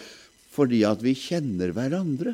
fordi 0.57 0.83
at 0.89 1.03
vi 1.05 1.13
kjenner 1.17 1.73
hverandre. 1.75 2.33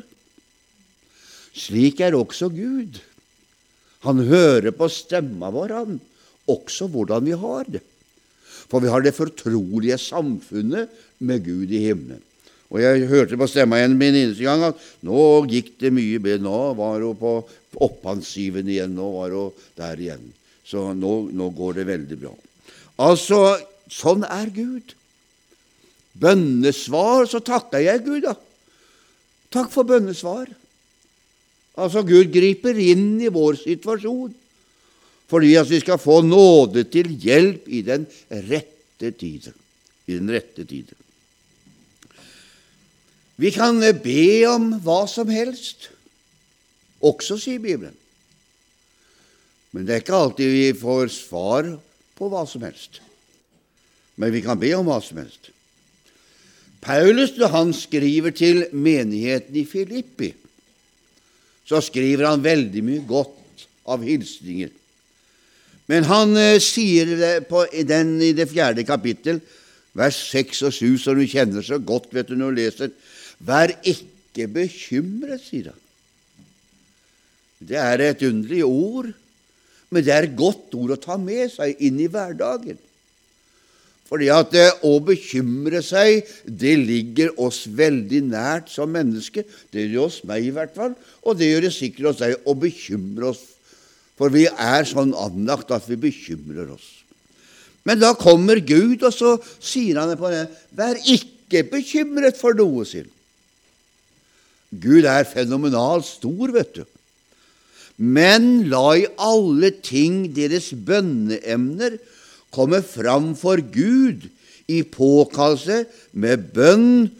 Slik 1.54 2.00
er 2.02 2.16
også 2.16 2.48
Gud. 2.52 2.98
Han 4.04 4.24
hører 4.28 4.72
på 4.76 4.88
stemma 4.92 5.50
vår, 5.54 5.74
han, 5.76 5.98
også 6.50 6.88
hvordan 6.92 7.24
vi 7.28 7.36
har 7.40 7.68
det. 7.76 7.84
For 8.68 8.82
vi 8.82 8.90
har 8.92 9.04
det 9.04 9.14
fortrolige 9.16 9.96
samfunnet 10.00 10.92
med 11.24 11.44
Gud 11.44 11.72
i 11.72 11.84
himmelen. 11.86 12.22
Og 12.72 12.80
jeg 12.82 13.06
hørte 13.06 13.36
på 13.38 13.46
stemma 13.46 13.78
igjen 13.78 13.94
min 14.00 14.16
eneste 14.18 14.42
gang 14.42 14.64
at 14.66 14.80
nå 15.06 15.44
gikk 15.46 15.76
det 15.78 15.92
mye 15.94 16.18
bedre. 16.18 16.42
Nå 16.42 16.58
var 16.74 17.04
hun 17.04 17.18
på 17.20 17.34
opphansiven 17.86 18.66
igjen. 18.66 18.96
Nå 18.96 19.10
var 19.14 19.36
hun 19.36 19.68
der 19.78 20.00
igjen. 20.00 20.24
Så 20.66 20.88
nå, 20.96 21.12
nå 21.30 21.50
går 21.54 21.78
det 21.78 21.86
veldig 21.92 22.18
bra. 22.24 22.32
Altså, 23.04 23.38
sånn 23.92 24.24
er 24.26 24.50
Gud 24.54 24.96
bønnesvar, 26.20 27.26
så 27.30 27.40
takker 27.44 27.82
jeg 27.84 28.04
Gud, 28.06 28.22
da. 28.26 28.34
Takk 29.54 29.70
for 29.72 29.86
bønnesvar. 29.86 30.48
Altså, 31.74 32.04
Gud 32.06 32.30
griper 32.34 32.78
inn 32.78 33.18
i 33.22 33.32
vår 33.34 33.58
situasjon 33.64 34.40
fordi 35.24 35.54
at 35.56 35.66
vi 35.66 35.78
skal 35.80 35.98
få 35.98 36.18
nåde 36.22 36.84
til 36.92 37.08
hjelp 37.18 37.64
i 37.72 37.80
den 37.82 38.04
rette 38.28 39.08
tiden. 39.18 39.54
I 40.06 40.18
den 40.18 40.28
rette 40.30 40.66
tiden. 40.68 40.98
Vi 43.40 43.50
kan 43.50 43.80
be 44.04 44.44
om 44.46 44.68
hva 44.84 45.00
som 45.10 45.32
helst, 45.32 45.88
også, 47.02 47.38
sier 47.40 47.58
Bibelen. 47.58 47.96
Men 49.74 49.88
det 49.88 49.96
er 49.96 50.04
ikke 50.04 50.20
alltid 50.20 50.52
vi 50.52 50.68
får 50.78 51.10
svar 51.16 51.72
på 52.14 52.28
hva 52.30 52.44
som 52.46 52.62
helst. 52.62 53.00
Men 54.20 54.30
vi 54.30 54.44
kan 54.44 54.60
be 54.60 54.70
om 54.76 54.86
hva 54.86 55.00
som 55.02 55.18
helst. 55.18 55.50
Paulus, 56.84 57.32
når 57.40 57.52
han 57.52 57.72
skriver 57.76 58.34
til 58.36 58.66
menigheten 58.72 59.56
i 59.56 59.64
Filippi, 59.64 60.34
så 61.64 61.80
skriver 61.80 62.28
han 62.28 62.44
veldig 62.44 62.82
mye 62.84 63.04
godt 63.08 63.64
av 63.88 64.04
hilsninger. 64.04 64.72
Men 65.88 66.06
han 66.08 66.36
eh, 66.40 66.60
sier 66.62 67.14
det 67.16 67.34
på, 67.48 67.64
den, 67.88 68.16
i 68.24 68.32
det 68.36 68.48
fjerde 68.52 68.84
kapittel, 68.88 69.40
vers 69.96 70.18
6 70.32 70.62
og 70.68 70.76
7, 70.76 70.84
som 71.00 71.18
du 71.18 71.24
kjenner 71.28 71.64
så 71.64 71.78
godt 71.80 72.12
vet 72.14 72.28
du 72.28 72.36
når 72.36 72.52
du 72.52 72.60
leser. 72.60 72.94
Vær 73.44 73.72
ikke 73.80 74.48
bekymret, 74.52 75.44
sier 75.44 75.72
han. 75.72 75.80
Det 77.64 77.78
er 77.80 78.02
et 78.02 78.24
underlig 78.28 78.64
ord, 78.66 79.12
men 79.88 80.04
det 80.04 80.12
er 80.12 80.26
et 80.26 80.36
godt 80.36 80.74
ord 80.76 80.96
å 80.96 81.00
ta 81.00 81.16
med 81.20 81.52
seg 81.52 81.80
inn 81.86 82.00
i 82.02 82.10
hverdagen. 82.12 82.76
Fordi 84.04 84.28
at 84.32 84.50
det 84.52 84.66
å 84.84 84.98
bekymre 85.02 85.80
seg, 85.84 86.26
det 86.44 86.74
ligger 86.82 87.32
oss 87.40 87.64
veldig 87.72 88.20
nært 88.28 88.68
som 88.72 88.92
mennesker. 88.92 89.46
Det 89.72 89.86
gjør 89.86 90.10
oss 90.10 90.20
meg 90.28 90.44
i 90.44 90.52
hvert 90.54 90.74
fall, 90.76 90.92
og 91.24 91.38
det 91.40 91.48
gjør 91.48 91.66
det 91.66 91.72
sikkert 91.74 92.10
oss 92.12 92.20
deg 92.20 92.36
å 92.44 92.56
bekymre 92.58 93.30
oss. 93.32 93.40
For 94.14 94.30
vi 94.30 94.44
er 94.46 94.86
sånn 94.86 95.14
anlagt 95.18 95.72
at 95.74 95.88
vi 95.88 95.98
bekymrer 96.04 96.68
oss. 96.76 96.86
Men 97.84 98.00
da 98.00 98.12
kommer 98.16 98.60
Gud, 98.64 99.02
og 99.02 99.12
så 99.12 99.34
sier 99.58 99.98
han 100.00 100.12
det 100.12 100.20
på 100.20 100.30
det. 100.32 100.46
Vær 100.76 101.00
ikke 101.00 101.64
bekymret 101.72 102.38
for 102.40 102.56
noe, 102.56 102.84
sier. 102.88 103.08
Gud 104.74 105.06
er 105.06 105.26
fenomenalt 105.28 106.06
stor, 106.08 106.52
vet 106.54 106.80
du. 106.80 106.84
Men 107.96 108.66
la 108.70 108.86
i 108.98 109.06
alle 109.22 109.70
ting 109.84 110.24
deres 110.34 110.72
bønneemner 110.74 112.00
komme 112.54 112.80
fram 112.86 113.32
for 113.38 113.58
Gud 113.58 114.28
i 114.70 114.80
påkallelse 114.86 115.84
med 116.16 116.48
bønn 116.54 117.10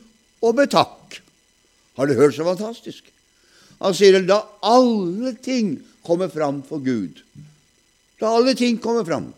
og 0.44 0.55
med 0.57 0.70
takk. 0.73 1.18
Har 1.99 2.09
du 2.09 2.16
hørt 2.18 2.37
så 2.37 2.47
fantastisk? 2.47 3.05
Han 3.83 3.94
sier 3.97 4.23
la 4.23 4.40
alle 4.64 5.35
ting 5.44 5.77
komme 6.07 6.31
fram 6.33 6.62
for 6.66 6.83
Gud. 6.85 7.20
La 8.23 8.37
alle 8.38 8.55
ting 8.59 8.79
komme 8.83 9.05
fram. 9.07 9.29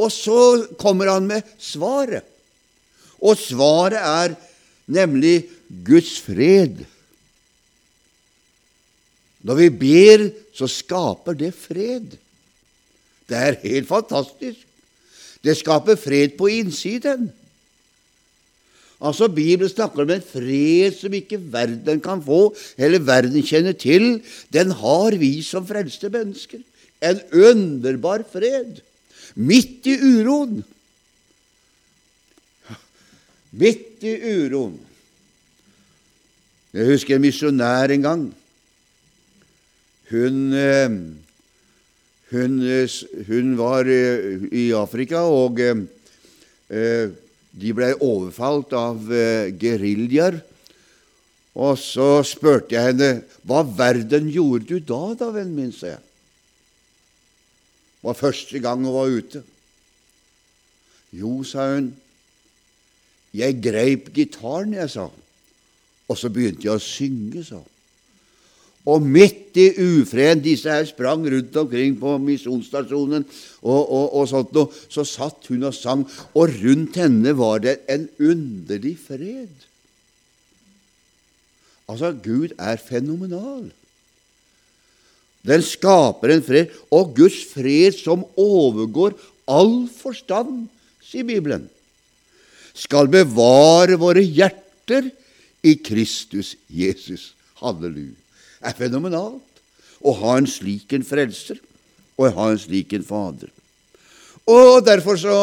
Og 0.00 0.08
så 0.12 0.38
kommer 0.80 1.10
han 1.12 1.28
med 1.28 1.46
svaret. 1.60 2.24
Og 3.22 3.38
svaret 3.38 4.00
er 4.00 4.34
nemlig 4.90 5.44
Guds 5.86 6.16
fred. 6.24 6.80
Når 9.42 9.58
vi 9.58 9.68
ber, 9.74 10.26
så 10.54 10.68
skaper 10.70 11.36
det 11.38 11.52
fred. 11.54 12.16
Det 13.30 13.38
er 13.38 13.60
helt 13.62 13.88
fantastisk. 13.90 14.66
Det 15.42 15.56
skaper 15.58 15.98
fred 15.98 16.36
på 16.38 16.50
innsiden. 16.50 17.30
Altså, 19.02 19.26
Bibelen 19.26 19.70
snakker 19.70 20.04
om 20.04 20.12
en 20.14 20.22
fred 20.22 20.94
som 20.94 21.14
ikke 21.16 21.40
verden 21.52 22.00
kan 22.02 22.22
få, 22.22 22.52
eller 22.78 23.02
verden 23.02 23.42
kjenner 23.42 23.74
til. 23.74 24.20
Den 24.54 24.70
har 24.78 25.16
vi 25.18 25.40
som 25.42 25.66
frelste 25.66 26.10
mennesker. 26.12 26.62
En 27.02 27.18
underbar 27.34 28.22
fred. 28.30 28.78
Midt 29.34 29.88
i 29.90 29.96
uroen. 29.98 30.62
Midt 33.50 34.06
i 34.06 34.14
uroen. 34.22 34.78
Jeg 36.72 36.88
husker 36.88 37.18
en 37.18 37.26
misjonær 37.26 37.92
en 37.92 38.06
gang. 38.06 38.22
Hun, 40.12 40.38
eh, 40.56 40.88
hun, 42.32 42.62
eh, 42.64 42.88
hun 43.28 43.56
var 43.58 43.88
eh, 43.88 44.48
i 44.52 44.70
Afrika, 44.72 45.24
og 45.28 45.60
de 47.52 47.72
ble 47.76 47.90
overfalt 48.00 48.72
av 48.72 49.10
geriljaer. 49.60 50.38
Og 51.52 51.76
så 51.76 52.22
spurte 52.24 52.72
jeg 52.72 52.94
henne 52.94 53.10
hva 53.44 53.60
verden 53.60 54.30
gjorde 54.32 54.70
du 54.70 54.78
da, 54.80 55.02
da, 55.20 55.28
vennen 55.34 55.58
min, 55.58 55.74
sa 55.76 55.90
jeg. 55.90 56.00
Det 58.00 58.08
var 58.08 58.16
første 58.16 58.62
gang 58.64 58.80
hun 58.86 58.96
var 58.96 59.12
ute. 59.12 59.42
Jo, 61.12 61.42
sa 61.44 61.68
hun, 61.74 61.92
jeg 63.36 63.60
greip 63.60 64.08
gitaren, 64.16 64.72
jeg, 64.80 64.88
sa, 64.96 65.10
og 66.08 66.18
så 66.18 66.32
begynte 66.32 66.64
jeg 66.70 66.80
å 66.80 66.82
synge, 66.82 67.44
sa 67.44 67.60
hun. 67.60 67.71
Og 68.88 69.02
midt 69.02 69.58
i 69.62 69.68
ufreden 69.78 70.42
Disse 70.42 70.70
her 70.70 70.86
sprang 70.88 71.22
rundt 71.30 71.56
omkring 71.56 71.94
på 72.00 72.16
misjonsstasjonen, 72.18 73.24
og, 73.62 73.82
og, 73.82 74.06
og, 74.08 74.24
sånt 74.30 74.54
noe. 74.56 74.72
Så 74.90 75.04
satt 75.06 75.46
hun 75.52 75.68
og 75.68 75.76
sang, 75.76 76.02
og 76.34 76.56
rundt 76.62 76.98
henne 76.98 77.34
var 77.38 77.62
det 77.62 77.76
en 77.92 78.08
underlig 78.18 78.96
fred. 79.04 79.52
Altså, 81.86 82.10
Gud 82.24 82.56
er 82.58 82.80
fenomenal. 82.82 83.68
Den 85.46 85.62
skaper 85.66 86.34
en 86.34 86.42
fred, 86.46 86.74
og 86.90 87.14
Guds 87.18 87.38
fred 87.50 87.94
som 87.98 88.24
overgår 88.38 89.14
all 89.50 89.84
forstand, 89.90 90.66
sier 91.02 91.26
Bibelen, 91.26 91.68
skal 92.78 93.10
bevare 93.12 93.98
våre 94.00 94.22
hjerter 94.22 95.10
i 95.66 95.76
Kristus 95.82 96.54
Jesus. 96.72 97.30
Halleluja 97.62 98.21
er 98.62 98.78
fenomenalt 98.78 99.62
å 100.02 100.14
ha 100.22 100.38
en 100.38 100.48
slik 100.50 100.94
en 100.96 101.06
frelser 101.06 101.60
og 102.18 102.34
ha 102.36 102.52
en 102.52 102.60
slik 102.60 102.94
en 102.96 103.06
fader. 103.06 103.50
Og 104.50 104.82
Derfor 104.82 105.18
så 105.20 105.36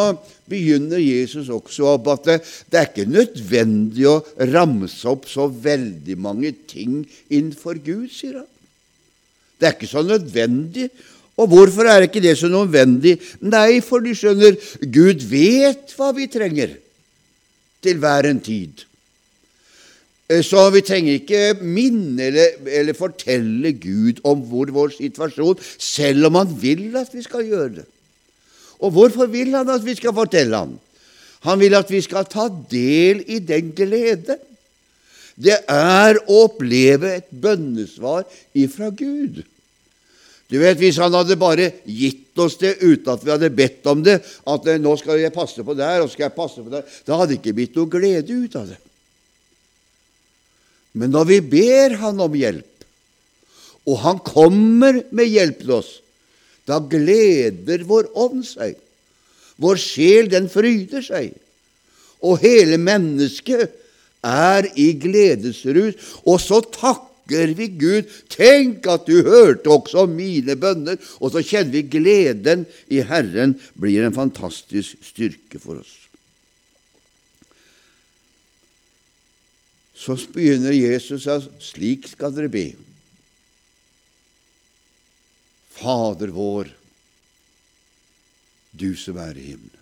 begynner 0.49 0.99
Jesus 0.99 1.47
også 1.53 1.93
opp 1.93 2.09
at 2.11 2.25
det, 2.27 2.37
det, 2.67 2.79
er 2.79 2.89
ikke 2.89 3.07
nødvendig 3.07 4.07
å 4.09 4.17
ramse 4.51 5.07
opp 5.07 5.29
så 5.29 5.47
veldig 5.47 6.17
mange 6.19 6.51
ting 6.67 7.05
innenfor 7.29 7.79
Gud, 7.79 8.09
sier 8.11 8.41
han. 8.41 8.49
Det 9.59 9.69
er 9.69 9.77
ikke 9.77 9.91
så 9.91 10.03
nødvendig. 10.03 10.89
Og 11.39 11.47
hvorfor 11.47 11.87
er 11.87 12.07
ikke 12.07 12.23
det 12.23 12.35
så 12.39 12.49
nødvendig? 12.51 13.15
Nei, 13.47 13.79
for 13.83 14.03
de 14.03 14.11
skjønner, 14.15 14.59
Gud 14.83 15.23
vet 15.31 15.95
hva 15.95 16.11
vi 16.15 16.27
trenger 16.31 16.75
til 17.83 17.99
hver 18.03 18.27
en 18.27 18.43
tid. 18.43 18.83
Eh, 20.29 20.43
så 20.45 20.67
vi 20.73 20.83
trenger 20.85 21.17
ikke 21.17 21.43
minne 21.65 22.27
eller, 22.29 22.59
eller, 22.67 22.97
fortelle 22.97 23.73
Gud 23.81 24.21
om 24.27 24.43
hvor 24.45 24.69
vår 24.73 24.93
situasjon, 24.99 25.57
selv 25.81 26.29
om 26.29 26.37
Han 26.37 26.53
vil 26.61 26.93
at 26.99 27.09
vi 27.13 27.23
skal 27.25 27.47
gjøre 27.47 27.79
det. 27.79 27.87
Og 28.79 28.93
hvorfor 28.93 29.25
vil 29.31 29.55
Han 29.57 29.69
at 29.73 29.85
vi 29.85 29.97
skal 29.97 30.13
fortelle 30.13 30.55
ham? 30.55 30.77
Han 31.47 31.59
vil 31.59 31.75
at 31.75 31.89
vi 31.89 32.01
skal 32.03 32.27
ta 32.27 32.49
del 32.71 33.23
i 33.27 33.39
den 33.39 33.71
glede. 33.75 34.35
Det 35.39 35.55
er 35.71 36.19
å 36.27 36.41
oppleve 36.43 37.13
et 37.15 37.29
bønnesvar 37.31 38.25
ifra 38.53 38.89
Gud. 38.91 39.39
Du 40.49 40.57
vet, 40.59 40.77
Hvis 40.77 40.97
han 40.97 41.13
hadde 41.13 41.37
bare 41.37 41.71
gitt 41.85 42.37
oss 42.41 42.57
det 42.57 42.79
uten 42.81 43.13
at 43.13 43.23
vi 43.23 43.31
hadde 43.31 43.49
bedt 43.53 43.85
om 43.87 44.03
det, 44.03 44.19
at 44.19 44.67
eh, 44.67 44.79
'nå 44.81 44.97
skal 44.97 45.19
jeg 45.21 45.33
passe 45.33 45.63
på 45.63 45.73
der, 45.77 46.01
og 46.01 46.09
skal 46.09 46.27
jeg 46.27 46.35
passe 46.35 46.61
på 46.61 46.69
der', 46.69 46.83
da 47.05 47.17
hadde 47.17 47.33
det 47.33 47.39
ikke 47.39 47.53
blitt 47.53 47.75
noe 47.77 47.87
glede 47.87 48.33
ut 48.33 48.55
av 48.55 48.67
det. 48.67 48.79
Men 50.97 51.13
når 51.13 51.25
vi 51.29 51.39
ber 51.45 51.97
Han 52.01 52.21
om 52.23 52.35
hjelp, 52.35 52.65
og 53.89 53.97
Han 54.03 54.21
kommer 54.25 55.01
med 55.15 55.29
hjelp 55.29 55.63
til 55.63 55.75
oss, 55.79 55.91
da 56.69 56.77
gleder 56.81 57.85
vår 57.89 58.11
ånd 58.17 58.43
seg. 58.45 58.75
Vår 59.59 59.79
sjel, 59.81 60.29
den 60.31 60.47
fryder 60.51 61.03
seg. 61.03 61.33
Og 62.21 62.39
hele 62.43 62.77
mennesket 62.81 63.71
er 64.25 64.67
i 64.79 64.91
gledesrus. 64.99 65.97
Og 66.27 66.37
så 66.43 66.61
takker 66.61 67.55
vi 67.57 67.71
Gud. 67.79 68.11
Tenk 68.31 68.87
at 68.91 69.07
du 69.07 69.23
hørte 69.25 69.71
også 69.71 70.05
mine 70.11 70.55
bønner. 70.59 70.99
Og 71.19 71.33
så 71.33 71.43
kjenner 71.43 71.73
vi 71.73 71.87
gleden 71.91 72.67
i 72.91 73.01
Herren 73.05 73.57
blir 73.79 74.05
en 74.05 74.15
fantastisk 74.15 74.99
styrke 75.09 75.61
for 75.61 75.81
oss. 75.81 76.08
Så 79.99 80.15
begynner 80.31 80.71
Jesus 80.71 81.27
at 81.27 81.49
slik 81.63 82.07
skal 82.07 82.31
dere 82.35 82.51
be. 82.51 82.67
Fader 85.75 86.31
vår, 86.35 86.69
du 88.79 88.93
som 88.99 89.19
er 89.19 89.35
i 89.35 89.49
himmelen. 89.51 89.75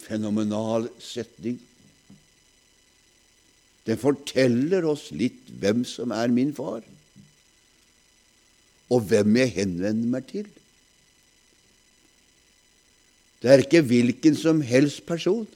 Fenomenal 0.00 0.88
setning. 1.00 1.58
Den 3.84 4.00
forteller 4.00 4.86
oss 4.88 5.08
litt 5.12 5.48
hvem 5.60 5.84
som 5.88 6.12
er 6.16 6.32
min 6.32 6.52
far, 6.56 6.80
og 8.90 9.04
hvem 9.10 9.36
jeg 9.42 9.54
henvender 9.58 10.12
meg 10.16 10.28
til. 10.30 10.48
Det 13.40 13.52
er 13.52 13.62
ikke 13.64 13.84
hvilken 13.88 14.36
som 14.36 14.60
helst 14.64 15.04
person. 15.08 15.46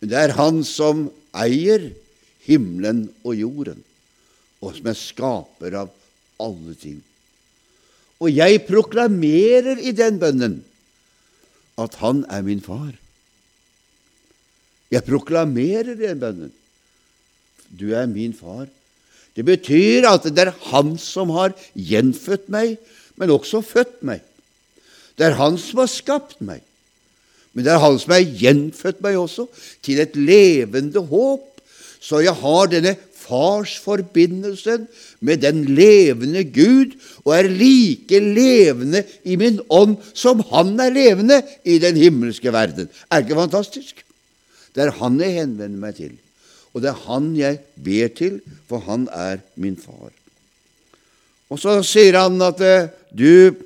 Men 0.00 0.12
det 0.12 0.20
er 0.20 0.36
han 0.38 0.62
som 0.64 1.08
eier 1.36 1.90
himmelen 2.46 3.08
og 3.24 3.36
jorden, 3.36 3.82
og 4.62 4.74
som 4.76 4.88
er 4.90 4.98
skaper 4.98 5.76
av 5.84 5.92
alle 6.42 6.74
ting. 6.78 6.98
Og 8.18 8.32
jeg 8.34 8.64
proklamerer 8.66 9.78
i 9.78 9.92
den 9.94 10.18
bønnen 10.18 10.58
at 11.78 11.94
Han 12.02 12.24
er 12.26 12.42
min 12.42 12.60
far. 12.60 12.90
Jeg 14.90 15.04
proklamerer 15.06 15.92
i 15.94 16.00
den 16.00 16.18
bønnen. 16.18 16.52
Du 17.68 17.92
er 17.94 18.08
min 18.10 18.34
far. 18.34 18.66
Det 19.36 19.44
betyr 19.46 20.08
at 20.10 20.26
det 20.26 20.48
er 20.48 20.56
Han 20.72 20.96
som 20.98 21.30
har 21.36 21.54
gjenfødt 21.74 22.48
meg, 22.50 22.78
men 23.14 23.30
også 23.30 23.62
født 23.62 24.00
meg. 24.02 24.24
Det 25.14 25.28
er 25.28 25.38
Han 25.38 25.58
som 25.62 25.84
har 25.84 25.92
skapt 25.92 26.40
meg. 26.42 26.64
Men 27.58 27.66
det 27.66 27.72
er 27.74 27.80
Han 27.82 27.96
som 27.98 28.12
har 28.14 28.36
gjenfødt 28.38 29.00
meg 29.02 29.16
også, 29.18 29.48
til 29.82 29.98
et 29.98 30.12
levende 30.14 31.00
håp, 31.10 31.42
så 31.98 32.20
jeg 32.22 32.38
har 32.38 32.68
denne 32.70 32.92
farsforbindelsen 33.18 34.84
med 35.26 35.42
den 35.42 35.64
levende 35.74 36.44
Gud, 36.54 36.94
og 37.26 37.34
er 37.34 37.50
like 37.50 38.22
levende 38.22 39.02
i 39.26 39.34
min 39.42 39.58
ånd 39.74 39.98
som 40.14 40.44
Han 40.52 40.78
er 40.78 40.94
levende 40.94 41.40
i 41.66 41.80
den 41.82 41.98
himmelske 41.98 42.54
verden. 42.54 42.86
Er 43.10 43.26
ikke 43.26 43.42
fantastisk? 43.42 44.06
Det 44.70 44.86
er 44.86 44.94
Han 45.02 45.18
jeg 45.18 45.40
henvender 45.40 45.82
meg 45.82 45.98
til, 45.98 46.14
og 46.70 46.86
det 46.86 46.94
er 46.94 47.04
Han 47.10 47.32
jeg 47.34 47.58
ber 47.74 48.14
til, 48.22 48.38
for 48.70 48.86
Han 48.86 49.10
er 49.10 49.42
min 49.58 49.74
far. 49.74 50.14
Og 51.50 51.58
så 51.58 51.80
sier 51.82 52.22
han 52.22 52.38
at 52.44 52.62
eh, 52.62 52.92
du 53.10 53.56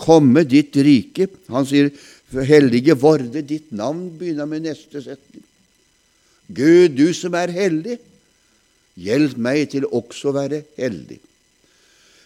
komme 0.00 0.44
ditt 0.48 0.76
rike. 0.76 1.28
Han 1.52 1.66
sier 1.66 1.90
hellige 2.32 2.96
vorde 2.98 3.42
ditt 3.42 3.72
navn, 3.72 4.08
begynner 4.18 4.48
med 4.48 4.64
neste 4.64 5.02
setning. 5.02 5.44
Gud, 6.54 6.96
du 6.96 7.12
som 7.16 7.34
er 7.38 7.52
hellig, 7.54 7.98
hjelp 9.00 9.38
meg 9.40 9.68
til 9.72 9.86
også 9.86 10.30
å 10.30 10.36
være 10.36 10.62
hellig. 10.78 11.20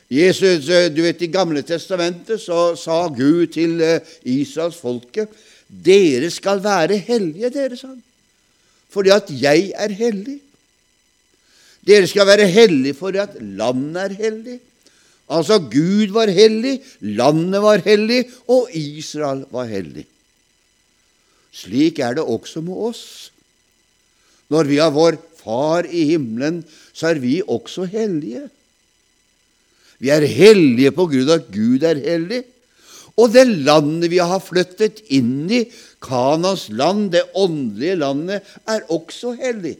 Jesus, 0.09 0.69
eh, 0.73 0.89
du 0.89 1.03
vet 1.05 1.21
I 1.23 1.29
Gamle 1.29 1.63
testamentet 1.63 2.41
så 2.41 2.73
sa 2.81 3.07
Gud 3.13 3.53
til 3.53 3.81
eh, 3.85 4.01
Israels 4.25 4.79
folke 4.81 5.27
dere 5.69 6.31
skal 6.33 6.63
være 6.65 6.97
hellige, 6.97 7.51
dere, 7.53 7.77
sa 7.77 7.91
han, 7.91 8.01
fordi 8.89 9.13
at 9.13 9.29
jeg 9.29 9.67
er 9.77 9.93
hellig. 9.93 10.39
Dere 11.85 12.09
skal 12.09 12.27
være 12.29 12.47
hellige 12.49 12.97
fordi 12.97 13.21
at 13.21 13.37
landet 13.41 14.01
er 14.07 14.15
hellig. 14.17 14.57
Altså, 15.29 15.59
Gud 15.61 16.15
var 16.17 16.31
hellig, 16.33 16.79
landet 17.01 17.63
var 17.63 17.83
hellig, 17.85 18.23
og 18.49 18.71
Israel 18.77 19.45
var 19.53 19.69
hellig. 19.69 20.07
Slik 21.53 21.99
er 22.05 22.17
det 22.17 22.25
også 22.25 22.63
med 22.65 22.85
oss. 22.91 23.03
Når 24.49 24.71
vi 24.71 24.79
har 24.81 24.95
vår 24.95 25.19
Far 25.39 25.87
i 25.87 26.03
himmelen, 26.11 26.65
så 26.93 27.13
er 27.13 27.21
vi 27.23 27.39
også 27.41 27.87
hellige. 27.89 28.49
Vi 30.03 30.11
er 30.11 30.27
hellige 30.27 30.91
på 30.93 31.07
grunn 31.11 31.31
av 31.31 31.39
at 31.39 31.53
Gud 31.55 31.87
er 31.87 32.01
hellig. 32.03 32.43
Og 33.19 33.33
det 33.35 33.47
landet 33.47 34.11
vi 34.13 34.19
har 34.19 34.43
flyttet 34.43 35.01
inn 35.15 35.47
i, 35.51 35.65
Kanas 36.05 36.69
land, 36.75 37.09
det 37.15 37.25
åndelige 37.39 37.97
landet, 38.03 38.51
er 38.67 38.85
også 38.95 39.33
hellig. 39.39 39.77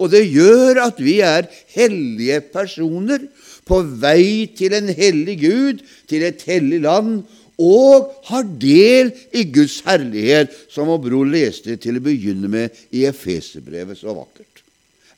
Og 0.00 0.10
det 0.12 0.24
gjør 0.30 0.80
at 0.86 1.00
vi 1.02 1.20
er 1.24 1.50
hellige 1.74 2.40
personer 2.52 3.26
på 3.68 3.82
vei 4.02 4.48
til 4.56 4.74
en 4.76 4.90
hellig 4.92 5.36
Gud, 5.42 5.82
til 6.10 6.24
et 6.26 6.42
hellig 6.48 6.82
land, 6.84 7.22
og 7.62 8.08
har 8.30 8.46
del 8.58 9.12
i 9.36 9.44
Guds 9.52 9.80
herlighet, 9.86 10.50
som 10.72 10.88
vår 10.90 11.02
bror 11.04 11.28
leste 11.30 11.76
til 11.80 11.98
å 11.98 12.04
begynne 12.04 12.50
med 12.50 12.80
i 12.90 13.04
Efeserbrevet 13.06 14.00
så 14.00 14.14
vakkert. 14.16 14.64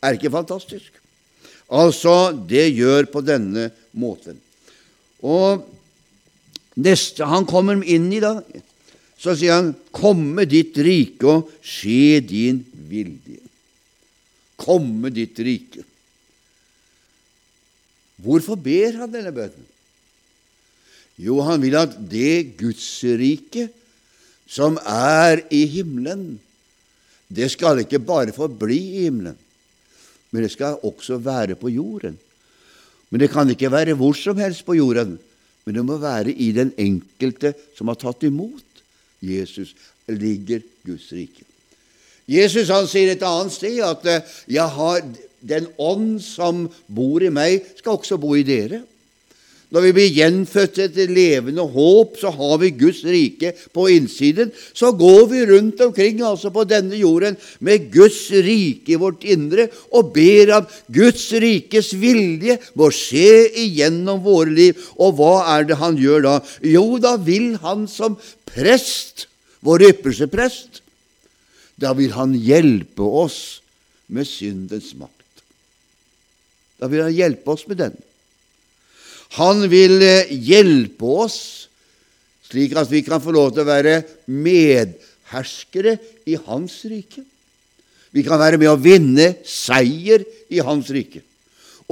Er 0.05 0.19
ikke 0.19 0.35
fantastisk? 0.35 0.91
Altså, 1.73 2.35
det 2.35 2.67
gjør 2.75 3.09
på 3.13 3.23
denne 3.25 3.71
måten. 3.97 4.37
Og 5.25 5.65
neste 6.77 7.25
han 7.31 7.49
kommer 7.49 7.81
inn 7.81 8.11
i, 8.13 8.21
da, 8.21 8.37
så 9.17 9.33
sier 9.33 9.57
han, 9.57 9.73
'Komme 9.95 10.45
ditt 10.45 10.77
rike, 10.77 11.25
og 11.25 11.49
skje 11.63 12.21
din 12.21 12.61
vilje'. 12.91 13.41
Komme 14.61 15.11
ditt 15.15 15.39
rike. 15.43 15.85
Hvorfor 18.25 18.59
ber 18.61 19.01
han 19.01 19.13
denne 19.13 19.33
bønnen? 19.35 19.71
Jo, 21.21 21.39
han 21.47 21.63
vil 21.63 21.77
at 21.79 21.95
det 22.11 22.57
Gudsriket 22.59 23.75
som 24.51 24.77
er 24.83 25.45
i 25.55 25.63
himmelen, 25.71 26.35
det 27.31 27.49
skal 27.55 27.81
ikke 27.83 28.03
bare 28.03 28.35
forbli 28.35 28.79
i 28.79 29.05
himmelen, 29.07 29.39
men 30.31 30.45
det 30.45 30.51
skal 30.53 30.83
også 30.83 31.21
være 31.23 31.57
på 31.59 31.71
jorden. 31.73 32.19
Men 33.11 33.23
det 33.23 33.31
kan 33.31 33.51
ikke 33.51 33.71
være 33.71 33.95
hvor 33.99 34.17
som 34.19 34.39
helst 34.43 34.65
på 34.67 34.75
jorden, 34.75 35.17
men 35.65 35.77
det 35.79 35.85
må 35.87 35.97
være 36.03 36.35
i 36.35 36.51
den 36.53 36.75
enkelte 36.77 37.55
som 37.79 37.89
har 37.91 37.99
tatt 38.01 38.27
imot 38.27 38.83
Jesus, 39.25 39.73
ligger 40.11 40.65
Guds 40.85 41.09
rike. 41.15 41.47
Jesus 42.31 42.73
han 42.73 42.89
sier 42.89 43.13
et 43.13 43.27
annet 43.27 43.53
sted 43.53 43.83
at 43.85 44.09
jeg 44.49 44.69
har 44.79 45.05
den 45.45 45.69
ånd 45.77 46.19
som 46.25 46.65
bor 46.89 47.23
i 47.23 47.33
meg, 47.33 47.65
skal 47.77 47.99
også 47.99 48.21
bo 48.21 48.33
i 48.39 48.47
dere. 48.47 48.81
Når 49.75 49.83
vi 49.89 49.91
blir 49.97 50.13
gjenfødt 50.15 50.77
etter 50.85 51.11
levende 51.11 51.65
håp, 51.67 52.13
så 52.21 52.31
har 52.31 52.61
vi 52.63 52.69
Guds 52.79 53.01
rike 53.09 53.51
på 53.75 53.89
innsiden. 53.91 54.53
Så 54.71 54.93
går 54.95 55.25
vi 55.33 55.41
rundt 55.49 55.81
omkring 55.83 56.21
altså 56.23 56.53
på 56.55 56.63
denne 56.69 56.95
jorden 57.01 57.35
med 57.59 57.89
Guds 57.91 58.29
rike 58.31 58.95
i 58.95 59.01
vårt 59.01 59.27
indre 59.27 59.67
og 59.91 60.13
ber 60.15 60.53
om 60.61 60.71
Guds 60.95 61.27
rikes 61.43 61.91
vilje 61.99 62.61
må 62.79 62.93
skje 62.95 63.49
igjennom 63.65 64.23
våre 64.23 64.55
liv. 64.55 64.79
Og 64.95 65.19
hva 65.19 65.35
er 65.57 65.67
det 65.67 65.81
han 65.83 65.99
gjør 65.99 66.23
da? 66.29 66.37
Jo, 66.63 66.87
da 67.03 67.17
vil 67.19 67.57
han 67.65 67.89
som 67.91 68.15
prest, 68.47 69.27
vår 69.65 69.89
ypperste 69.91 70.31
prest, 70.31 70.84
da 71.81 71.93
vil 71.97 72.15
han 72.15 72.35
hjelpe 72.39 73.03
oss 73.03 73.61
med 74.07 74.29
syndens 74.29 74.93
makt. 74.99 75.45
Da 76.79 76.91
vil 76.91 77.05
han 77.07 77.15
hjelpe 77.15 77.55
oss 77.55 77.67
med 77.71 77.81
den. 77.83 77.95
Han 79.39 79.65
vil 79.71 79.99
eh, 80.05 80.31
hjelpe 80.31 81.09
oss 81.25 81.39
slik 82.55 82.75
at 82.79 82.91
vi 82.91 83.03
kan 83.03 83.23
få 83.23 83.33
lov 83.35 83.53
til 83.53 83.65
å 83.65 83.71
være 83.71 84.03
medherskere 84.31 85.97
i 86.31 86.37
Hans 86.47 86.77
rike. 86.87 87.25
Vi 88.15 88.23
kan 88.23 88.39
være 88.39 88.61
med 88.61 88.71
å 88.71 88.79
vinne 88.79 89.33
seier 89.49 90.23
i 90.53 90.63
Hans 90.63 90.91
rike. 90.95 91.25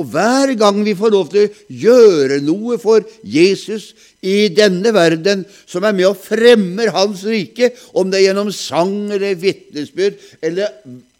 Og 0.00 0.06
hver 0.08 0.54
gang 0.56 0.78
vi 0.86 0.94
får 0.96 1.12
lov 1.12 1.26
til 1.28 1.44
å 1.44 1.76
gjøre 1.82 2.38
noe 2.40 2.78
for 2.80 3.04
Jesus 3.28 3.90
i 4.24 4.46
denne 4.54 4.88
verden, 4.94 5.42
som 5.68 5.84
er 5.84 5.92
med 5.92 6.06
og 6.08 6.16
fremmer 6.16 6.88
Hans 6.94 7.26
rike, 7.28 7.68
om 7.92 8.08
det 8.08 8.22
er 8.22 8.24
gjennom 8.30 8.48
sang 8.56 9.10
eller 9.12 9.36
vitnesbyrd 9.36 10.16
eller 10.40 10.72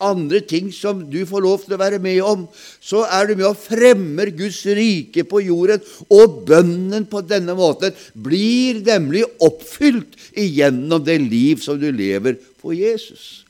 andre 0.02 0.40
ting 0.48 0.70
som 0.72 1.04
du 1.10 1.20
får 1.28 1.44
lov 1.44 1.66
til 1.66 1.76
å 1.76 1.80
være 1.82 2.00
med 2.00 2.22
om, 2.24 2.46
så 2.80 3.04
er 3.04 3.28
du 3.28 3.34
med 3.36 3.50
og 3.50 3.60
fremmer 3.60 4.32
Guds 4.38 4.62
rike 4.64 5.26
på 5.28 5.44
jorden, 5.44 5.84
og 6.08 6.40
bønnen 6.48 7.04
på 7.10 7.20
denne 7.28 7.52
måten 7.58 7.92
blir 8.14 8.80
nemlig 8.86 9.26
oppfylt 9.44 10.16
igjennom 10.32 11.04
det 11.04 11.20
liv 11.20 11.60
som 11.60 11.76
du 11.76 11.90
lever 11.92 12.40
for 12.62 12.72
Jesus. 12.72 13.42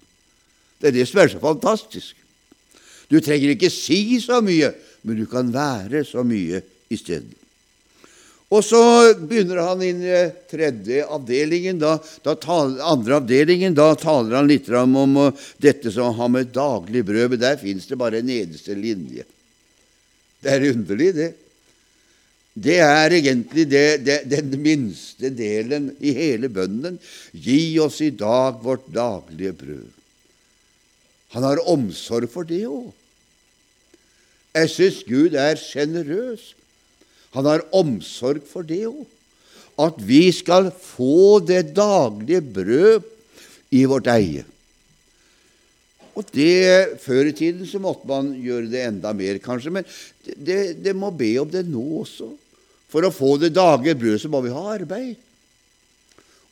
Det 0.83 0.91
er 0.91 0.99
det 0.99 1.07
som 1.07 1.23
er 1.23 1.31
så 1.31 1.39
fantastisk. 1.39 2.17
Du 3.07 3.21
trenger 3.21 3.53
ikke 3.53 3.71
si 3.71 4.19
så 4.19 4.41
mye 4.43 4.73
men 5.03 5.19
du 5.19 5.27
kan 5.31 5.53
være 5.55 6.05
så 6.07 6.25
mye 6.27 6.63
isteden. 6.93 7.33
Og 8.53 8.61
så 8.61 8.81
begynner 9.17 9.63
han 9.65 9.83
inn 9.85 10.03
i 10.05 10.17
tredje 10.51 11.07
avdelingen. 11.09 11.79
Da, 11.81 11.95
da 12.25 12.35
taler, 12.37 12.83
andre 12.85 13.17
avdelingen, 13.23 13.73
da 13.73 13.95
taler 13.97 14.37
han 14.43 14.51
litt 14.51 14.69
om, 14.77 14.97
om 15.01 15.15
dette 15.57 15.93
som 15.95 16.13
har 16.19 16.29
med 16.29 16.53
daglig 16.53 17.01
brød 17.09 17.33
Men 17.33 17.41
der 17.41 17.57
fins 17.61 17.89
det 17.89 17.97
bare 17.97 18.21
en 18.21 18.29
eneste 18.29 18.77
linje. 18.77 19.25
Det 20.43 20.53
er 20.53 20.69
underlig, 20.69 21.15
det. 21.17 21.31
Det 22.53 22.77
er 22.85 23.15
egentlig 23.17 23.65
det, 23.71 23.87
det, 24.05 24.19
den 24.29 24.53
minste 24.61 25.31
delen 25.33 25.89
i 26.05 26.13
hele 26.13 26.53
bønnen. 26.53 26.99
Gi 27.33 27.79
oss 27.81 28.03
i 28.05 28.11
dag 28.13 28.61
vårt 28.61 28.91
daglige 28.93 29.55
brød. 29.57 29.89
Han 31.33 31.47
har 31.49 31.65
omsorg 31.73 32.29
for 32.29 32.45
det 32.45 32.67
òg. 32.69 32.91
Jeg 34.53 34.69
syns 34.69 35.01
Gud 35.09 35.37
er 35.39 35.57
sjenerøs. 35.61 36.53
Han 37.33 37.49
har 37.49 37.65
omsorg 37.73 38.45
for 38.49 38.67
det 38.67 38.85
òg. 38.91 39.07
At 39.81 39.97
vi 40.05 40.27
skal 40.37 40.69
få 40.77 41.41
det 41.41 41.73
daglige 41.77 42.43
brød 42.45 43.07
i 43.73 43.87
vårt 43.89 44.11
eie. 44.13 44.45
Og 46.13 46.29
det, 46.35 47.01
Før 47.01 47.31
i 47.31 47.33
tiden 47.33 47.65
så 47.67 47.81
måtte 47.81 48.05
man 48.09 48.35
gjøre 48.37 48.69
det 48.69 48.85
enda 48.85 49.15
mer, 49.17 49.41
kanskje, 49.41 49.73
men 49.73 49.87
det, 50.21 50.77
det 50.85 50.93
må 50.93 51.09
be 51.17 51.33
om 51.41 51.49
det 51.49 51.65
nå 51.65 52.03
også. 52.03 52.29
For 52.93 53.09
å 53.09 53.15
få 53.15 53.39
det 53.41 53.55
daglige 53.57 53.97
brød 53.97 54.21
så 54.21 54.29
må 54.29 54.43
vi 54.45 54.53
ha 54.53 54.65
arbeid. 54.75 55.17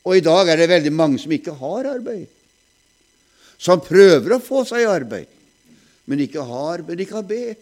Og 0.01 0.17
i 0.17 0.23
dag 0.25 0.49
er 0.49 0.57
det 0.57 0.71
veldig 0.71 0.93
mange 0.97 1.21
som 1.21 1.33
ikke 1.35 1.53
har 1.59 1.91
arbeid, 1.91 2.25
som 3.61 3.83
prøver 3.85 4.33
å 4.33 4.41
få 4.41 4.63
seg 4.65 4.89
arbeid. 4.89 5.29
men 6.09 6.19
ikke 6.25 6.41
har, 6.43 6.81
men 6.81 6.97
de 6.97 7.05
kan 7.05 7.23
be. 7.23 7.53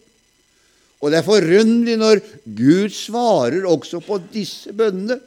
Og 0.99 1.11
det 1.11 1.21
er 1.21 1.27
forunderlig 1.27 1.97
når 1.99 2.21
Gud 2.43 2.91
svarer 2.95 3.67
også 3.67 4.01
på 4.03 4.19
disse 4.33 4.73
bønnene 4.75 5.19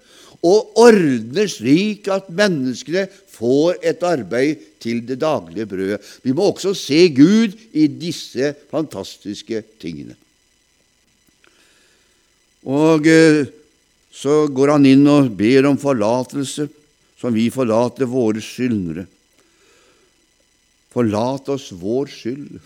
og 0.42 0.74
ordner 0.82 1.46
slik 1.48 2.08
at 2.10 2.30
menneskene 2.34 3.06
får 3.32 3.78
et 3.86 4.02
arbeid 4.04 4.64
til 4.82 5.04
det 5.06 5.20
daglige 5.22 5.68
brødet. 5.70 6.00
Vi 6.26 6.34
må 6.34 6.50
også 6.50 6.74
se 6.76 7.06
Gud 7.14 7.54
i 7.78 7.86
disse 7.86 8.52
fantastiske 8.72 9.62
tingene. 9.80 10.16
Og 12.66 13.06
eh, 13.10 13.46
så 14.12 14.44
går 14.50 14.74
han 14.76 14.86
inn 14.86 15.06
og 15.10 15.30
ber 15.38 15.70
om 15.70 15.78
forlatelse, 15.80 16.68
som 17.18 17.34
vi 17.34 17.46
forlater 17.54 18.10
våre 18.10 18.42
skyldnere. 18.42 19.06
Forlat 20.92 21.48
oss 21.54 21.70
vår 21.78 22.10
skyld. 22.12 22.58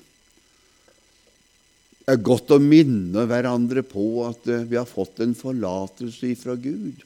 Det 2.07 2.15
er 2.15 2.23
godt 2.23 2.53
å 2.55 2.61
minne 2.63 3.25
hverandre 3.27 3.83
på 3.83 4.05
at 4.29 4.45
eh, 4.47 4.63
vi 4.71 4.79
har 4.79 4.87
fått 4.87 5.19
en 5.25 5.33
forlatelse 5.35 6.29
ifra 6.31 6.55
Gud, 6.55 7.01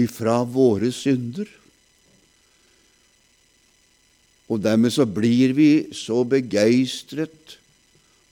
ifra 0.00 0.38
våre 0.48 0.88
synder. 0.88 1.50
Og 4.48 4.62
dermed 4.64 4.94
så 4.96 5.04
blir 5.04 5.52
vi 5.52 5.68
så 5.92 6.22
begeistret 6.24 7.58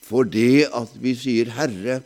for 0.03 0.25
det 0.25 0.65
at 0.73 0.97
vi 1.05 1.13
sier, 1.21 1.53
Herre, 1.53 2.01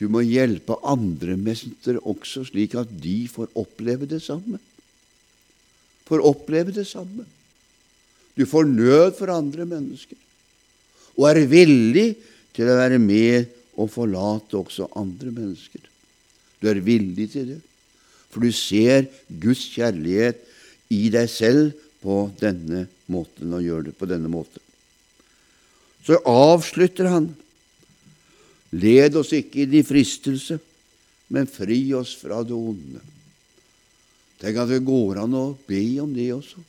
du 0.00 0.06
må 0.08 0.24
hjelpe 0.24 0.78
andre 0.88 1.36
mennesker 1.36 2.00
også, 2.00 2.46
slik 2.48 2.78
at 2.80 2.88
de 3.04 3.26
får 3.28 3.52
oppleve 3.60 4.08
det 4.08 4.22
samme. 4.24 4.56
Får 6.08 6.24
oppleve 6.24 6.72
det 6.72 6.86
samme. 6.88 7.28
Du 8.40 8.46
får 8.48 8.72
nød 8.72 9.18
for 9.20 9.28
andre 9.36 9.68
mennesker, 9.68 10.16
og 11.20 11.26
er 11.28 11.44
villig 11.50 12.14
til 12.56 12.70
å 12.70 12.78
være 12.78 12.98
med 13.02 13.50
og 13.76 13.90
forlate 13.92 14.56
også 14.56 14.88
andre 14.96 15.32
mennesker. 15.34 15.82
Du 16.60 16.68
er 16.70 16.80
villig 16.84 17.28
til 17.34 17.52
det, 17.54 17.60
for 18.32 18.44
du 18.44 18.52
ser 18.54 19.04
Guds 19.28 19.66
kjærlighet 19.74 20.40
i 20.92 21.08
deg 21.12 21.28
selv 21.30 21.76
på 22.00 22.22
denne 22.40 22.86
måten 23.12 23.52
og 23.52 23.64
gjør 23.64 23.90
det 23.90 23.94
på 23.98 24.08
denne 24.08 24.30
måten. 24.32 24.62
Så 26.06 26.16
avslutter 26.24 27.10
han 27.12 27.30
Led 28.70 29.16
oss 29.18 29.32
ikke 29.34 29.64
inn 29.64 29.72
i 29.80 29.82
fristelse, 29.82 30.54
men 31.34 31.48
fri 31.50 31.80
oss 31.98 32.12
fra 32.14 32.38
det 32.46 32.54
onde. 32.54 33.00
Tenk 34.38 34.60
at 34.62 34.70
det 34.70 34.84
går 34.86 35.18
an 35.24 35.34
å 35.34 35.46
be 35.66 35.82
om 35.98 36.12
det 36.14 36.28
også. 36.36 36.62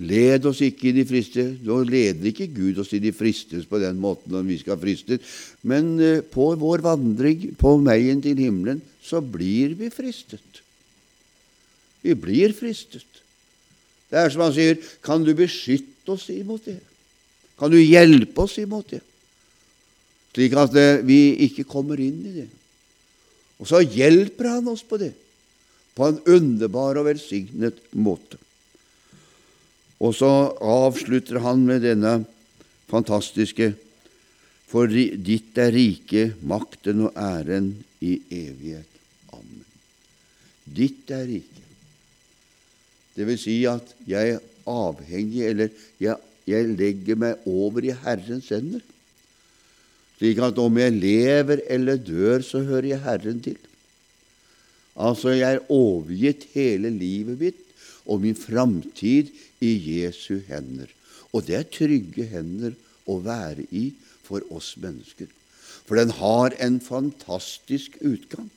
Led 0.00 0.46
oss 0.48 0.62
ikke 0.64 0.94
i 0.94 1.04
friste. 1.04 1.44
Nå 1.66 1.82
leder 1.84 2.30
ikke 2.30 2.48
Gud 2.54 2.80
oss 2.80 2.94
i 2.96 3.12
fristes 3.12 3.66
på 3.68 3.80
den 3.82 3.98
måten 4.00 4.32
når 4.32 4.46
vi 4.48 4.56
skal 4.62 4.80
fristes, 4.80 5.20
men 5.62 5.92
eh, 6.00 6.22
på 6.24 6.52
vår 6.60 6.84
vandring 6.86 7.50
på 7.60 7.74
veien 7.84 8.22
til 8.24 8.40
himmelen 8.40 8.80
så 9.04 9.20
blir 9.20 9.76
vi 9.76 9.90
fristet. 9.92 10.62
Vi 12.00 12.16
blir 12.16 12.56
fristet. 12.56 13.04
Det 14.10 14.18
er 14.18 14.32
som 14.32 14.46
han 14.46 14.56
sier, 14.56 14.80
kan 15.04 15.22
du 15.22 15.34
beskytte 15.36 16.16
oss 16.16 16.26
imot 16.32 16.64
det? 16.66 16.80
Kan 17.60 17.70
du 17.70 17.78
hjelpe 17.78 18.48
oss 18.48 18.56
imot 18.58 18.96
det? 18.96 19.04
slik 20.34 20.54
at 20.58 20.76
eh, 20.78 21.02
vi 21.06 21.20
ikke 21.46 21.68
kommer 21.68 22.00
inn 22.00 22.20
i 22.26 22.34
det. 22.40 22.48
Og 23.60 23.68
så 23.68 23.82
hjelper 23.82 24.54
han 24.54 24.70
oss 24.72 24.82
på 24.86 24.98
det, 25.00 25.12
på 25.96 26.06
en 26.06 26.20
underbar 26.30 27.00
og 27.00 27.10
velsignet 27.10 27.80
måte. 27.92 28.38
Og 30.00 30.14
så 30.16 30.30
avslutter 30.64 31.40
han 31.44 31.64
med 31.68 31.84
denne 31.84 32.20
fantastiske 32.90 33.72
For 34.70 34.86
ditt 34.90 35.58
er 35.58 35.72
riket, 35.74 36.38
makten 36.46 37.08
og 37.08 37.16
æren 37.18 37.72
i 38.06 38.20
evighet. 38.30 39.00
Amen. 39.34 39.64
Ditt 40.62 41.10
er 41.10 41.24
riket. 41.26 41.64
Det 43.16 43.26
vil 43.26 43.40
si 43.42 43.56
at 43.66 43.90
jeg 44.06 44.36
er 44.36 44.44
avhengig, 44.70 45.42
eller 45.48 45.74
jeg, 45.98 46.14
jeg 46.46 46.70
legger 46.78 47.18
meg 47.18 47.50
over 47.50 47.82
i 47.82 47.96
Herrens 48.04 48.52
hender 48.54 48.84
slik 50.20 50.36
at 50.44 50.58
om 50.60 50.76
jeg 50.76 50.92
lever 51.00 51.62
eller 51.72 51.96
dør, 51.96 52.42
så 52.44 52.60
hører 52.60 52.90
jeg 52.92 53.00
Herren 53.06 53.40
til. 53.40 53.56
Altså, 55.00 55.32
jeg 55.32 55.56
er 55.56 55.70
overgitt 55.72 56.44
hele 56.52 56.90
livet 56.92 57.40
mitt 57.40 57.62
og 58.10 58.24
min 58.24 58.38
framtid 58.38 59.30
i 59.62 59.72
Jesu 60.00 60.40
hender. 60.48 60.90
Og 61.30 61.46
det 61.46 61.58
er 61.58 61.68
trygge 61.70 62.26
hender 62.26 62.74
å 63.06 63.20
være 63.22 63.68
i 63.70 63.90
for 64.26 64.44
oss 64.54 64.74
mennesker. 64.80 65.30
For 65.86 65.98
den 65.98 66.12
har 66.18 66.54
en 66.62 66.78
fantastisk 66.82 67.96
utgang. 68.02 68.50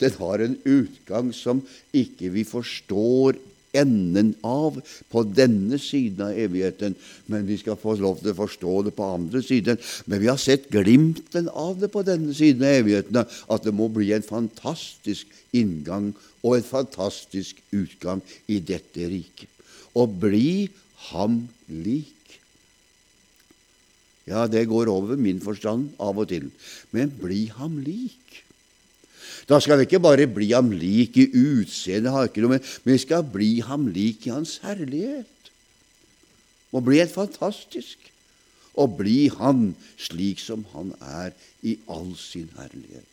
Den 0.00 0.16
har 0.16 0.40
en 0.40 0.56
utgang 0.64 1.30
som 1.36 1.60
ikke 1.96 2.32
vi 2.32 2.44
forstår 2.48 3.36
enden 3.76 4.32
av 4.42 4.80
på 5.12 5.22
denne 5.36 5.78
siden 5.78 6.24
av 6.26 6.38
evigheten, 6.38 6.96
men 7.30 7.46
vi 7.46 7.58
skal 7.60 7.78
få 7.78 7.94
lov 8.00 8.18
til 8.22 8.32
å 8.32 8.38
forstå 8.40 8.74
det 8.88 8.94
på 8.96 9.10
andre 9.14 9.42
siden. 9.46 9.78
Men 10.10 10.22
vi 10.22 10.30
har 10.30 10.40
sett 10.42 10.70
glimten 10.72 11.50
av 11.52 11.78
det 11.80 11.92
på 11.92 12.02
denne 12.06 12.34
siden 12.36 12.66
av 12.66 12.80
evigheten, 12.80 13.20
at 13.22 13.66
det 13.66 13.76
må 13.76 13.90
bli 13.92 14.10
en 14.16 14.26
fantastisk 14.26 15.30
inngang 15.56 16.10
og 16.42 16.56
en 16.56 16.66
fantastisk 16.66 17.60
utgang 17.74 18.22
i 18.48 18.60
dette 18.64 19.08
riket. 19.10 19.48
Å 19.94 20.06
bli 20.06 20.70
ham 21.10 21.42
lik. 21.68 22.16
Ja, 24.28 24.46
det 24.46 24.68
går 24.70 24.90
over 24.92 25.18
min 25.18 25.40
forstand 25.42 25.90
av 25.98 26.20
og 26.22 26.30
til, 26.30 26.50
men 26.94 27.10
bli 27.18 27.48
ham 27.56 27.80
lik. 27.82 28.44
Da 29.50 29.58
skal 29.58 29.80
vi 29.80 29.88
ikke 29.88 30.02
bare 30.02 30.28
bli 30.30 30.52
ham 30.52 30.70
lik 30.70 31.16
i 31.18 31.26
utseendet, 31.34 32.38
men 32.46 32.62
vi 32.86 32.98
skal 33.02 33.24
bli 33.26 33.56
ham 33.66 33.88
lik 33.90 34.28
i 34.28 34.34
hans 34.34 34.60
herlighet. 34.62 35.26
Og 36.70 36.86
bli 36.86 37.00
helt 37.02 37.14
fantastisk 37.14 38.06
Og 38.78 38.92
bli 39.00 39.26
han 39.34 39.72
slik 39.98 40.38
som 40.38 40.62
han 40.72 40.92
er 41.02 41.32
i 41.66 41.74
all 41.90 42.12
sin 42.14 42.46
herlighet. 42.54 43.09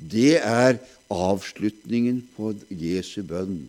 Det 0.00 0.38
er 0.40 0.78
avslutningen 1.10 2.22
på 2.36 2.54
Jesu 2.70 3.22
bønn. 3.26 3.64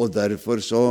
Og 0.00 0.12
derfor 0.14 0.62
så 0.64 0.84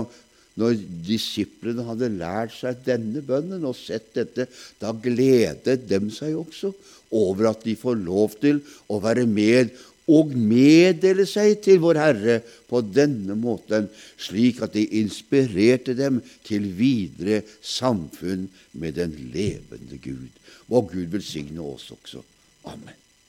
når 0.60 0.80
disiplene 1.08 1.86
hadde 1.88 2.12
lært 2.12 2.54
seg 2.58 2.82
denne 2.86 3.24
bønnen 3.26 3.64
og 3.68 3.78
sett 3.80 4.12
dette, 4.18 4.48
da 4.82 4.92
gledet 4.92 5.88
dem 5.90 6.10
seg 6.14 6.36
også 6.38 6.74
over 7.12 7.52
at 7.52 7.64
de 7.66 7.76
får 7.80 7.98
lov 8.04 8.36
til 8.44 8.60
å 8.92 9.00
være 9.04 9.26
med 9.28 9.72
og 10.12 10.34
meddele 10.36 11.24
seg 11.30 11.62
til 11.64 11.80
vår 11.84 12.00
Herre 12.02 12.38
på 12.68 12.82
denne 12.84 13.38
måten, 13.40 13.88
slik 14.20 14.60
at 14.66 14.76
de 14.76 14.84
inspirerte 15.00 15.96
dem 15.96 16.20
til 16.48 16.68
videre 16.76 17.44
samfunn 17.64 18.50
med 18.74 18.98
den 19.00 19.16
levende 19.32 20.02
Gud. 20.02 20.34
Og 20.72 20.92
Gud 20.92 21.14
velsigne 21.14 21.64
oss 21.64 21.92
også. 21.96 22.26
Amen. 22.68 23.01